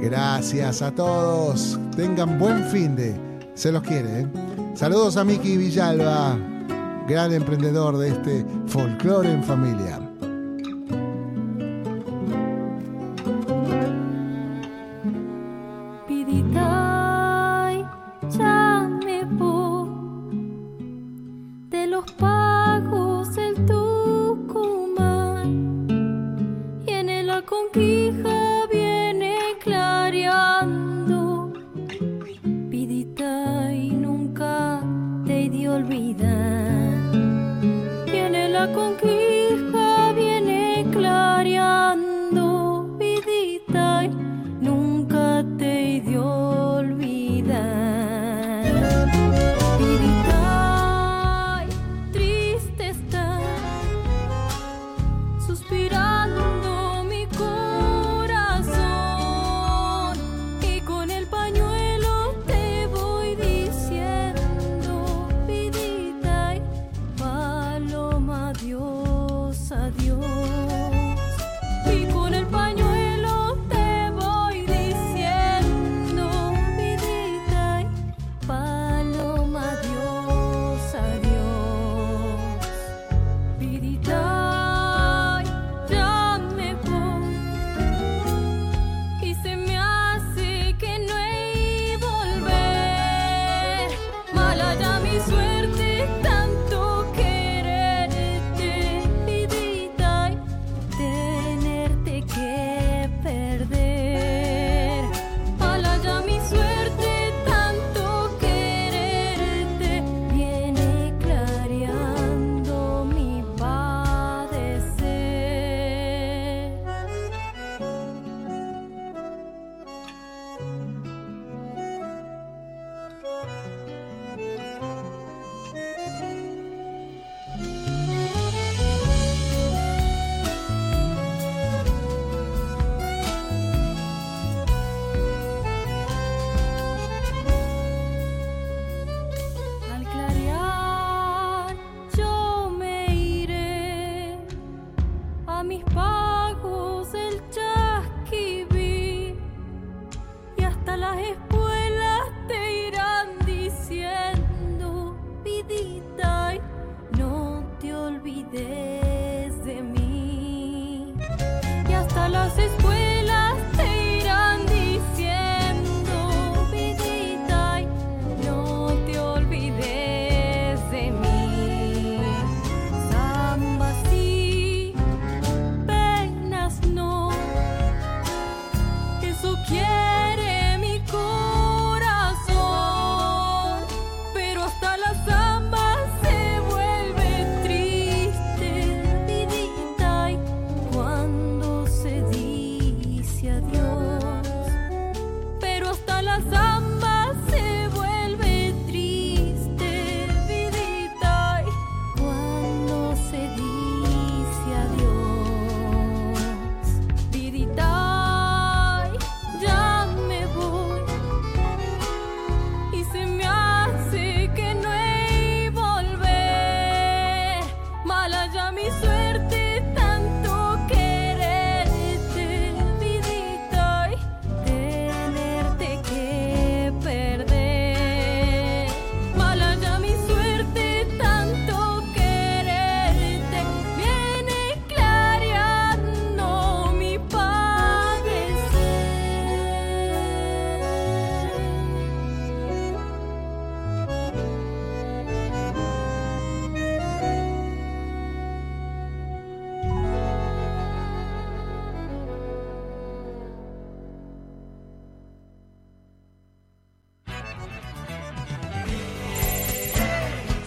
Gracias 0.00 0.82
a 0.82 0.92
todos. 0.92 1.80
Tengan 1.96 2.38
buen 2.38 2.62
fin 2.64 2.94
de. 2.94 3.16
Se 3.54 3.72
los 3.72 3.82
quiere, 3.82 4.20
¿eh? 4.20 4.26
Saludos 4.74 5.16
a 5.16 5.24
Miki 5.24 5.56
Villalba, 5.56 6.38
gran 7.08 7.32
emprendedor 7.32 7.96
de 7.96 8.10
este 8.10 8.46
folclore 8.66 9.32
en 9.32 9.42
familia. 9.42 10.05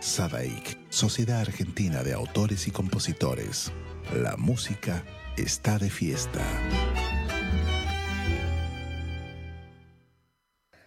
Sadaik, 0.00 0.78
Sociedad 0.90 1.40
Argentina 1.40 2.02
de 2.02 2.12
Autores 2.12 2.68
y 2.68 2.70
Compositores. 2.70 3.72
La 4.14 4.36
música 4.36 5.02
está 5.38 5.78
de 5.78 5.88
fiesta. 5.88 6.42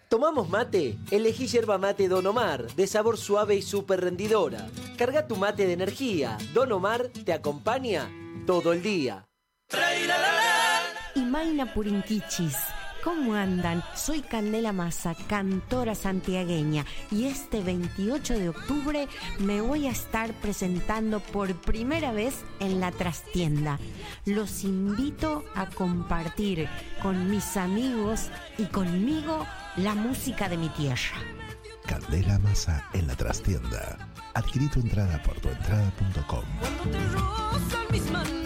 ¿Tomamos 0.08 0.50
mate? 0.50 0.98
Elegí 1.10 1.48
yerba 1.48 1.80
mate 1.80 2.08
Don 2.08 2.28
Omar, 2.28 2.68
de 2.76 2.86
sabor 2.86 3.18
suave 3.18 3.56
y 3.56 3.64
súper 3.64 4.02
rendidora. 4.02 4.68
Carga 4.98 5.28
tu 5.28 5.36
mate 5.36 5.66
de 5.66 5.74
energía. 5.74 6.38
Don 6.54 6.72
Omar 6.72 7.10
te 7.26 7.34
acompaña 7.34 8.08
todo 8.46 8.74
el 8.74 8.84
día. 8.84 9.26
Y 11.16 11.22
Maina 11.22 11.74
Purinquichis. 11.74 12.56
¿Cómo 13.04 13.34
andan? 13.34 13.84
Soy 13.96 14.22
Candela 14.22 14.74
Massa, 14.74 15.16
cantora 15.28 15.96
santiagueña, 15.96 16.86
y 17.12 17.26
este 17.26 17.62
28 17.62 18.38
de 18.38 18.50
octubre 18.50 19.08
me 19.40 19.62
voy 19.62 19.88
a 19.88 19.92
estar 19.92 20.34
presentando 20.34 21.20
por 21.20 21.56
primera 21.56 22.12
vez 22.12 22.44
en 22.60 22.80
la 22.80 22.92
trastienda. 22.92 23.80
Los 24.26 24.64
invito 24.64 25.46
a 25.56 25.68
compartir 25.68 26.68
con 27.02 27.30
mis 27.30 27.56
amigos 27.56 28.30
y 28.58 28.66
conmigo 28.66 29.46
la 29.78 29.96
música 29.96 30.50
de 30.50 30.58
mi 30.58 30.70
tierra. 30.70 31.18
Candela 31.86 32.38
Masa 32.40 32.84
en 32.94 33.08
la 33.08 33.16
trastienda. 33.16 33.98
Adquirí 34.34 34.68
tu 34.68 34.82
entrada 34.82 35.22
por 35.24 35.40
tuentrada.com. 35.40 36.44
Cuando 36.60 36.84
te 36.92 37.00
rozan 37.10 37.86
mis 37.92 38.12
manos 38.12 38.40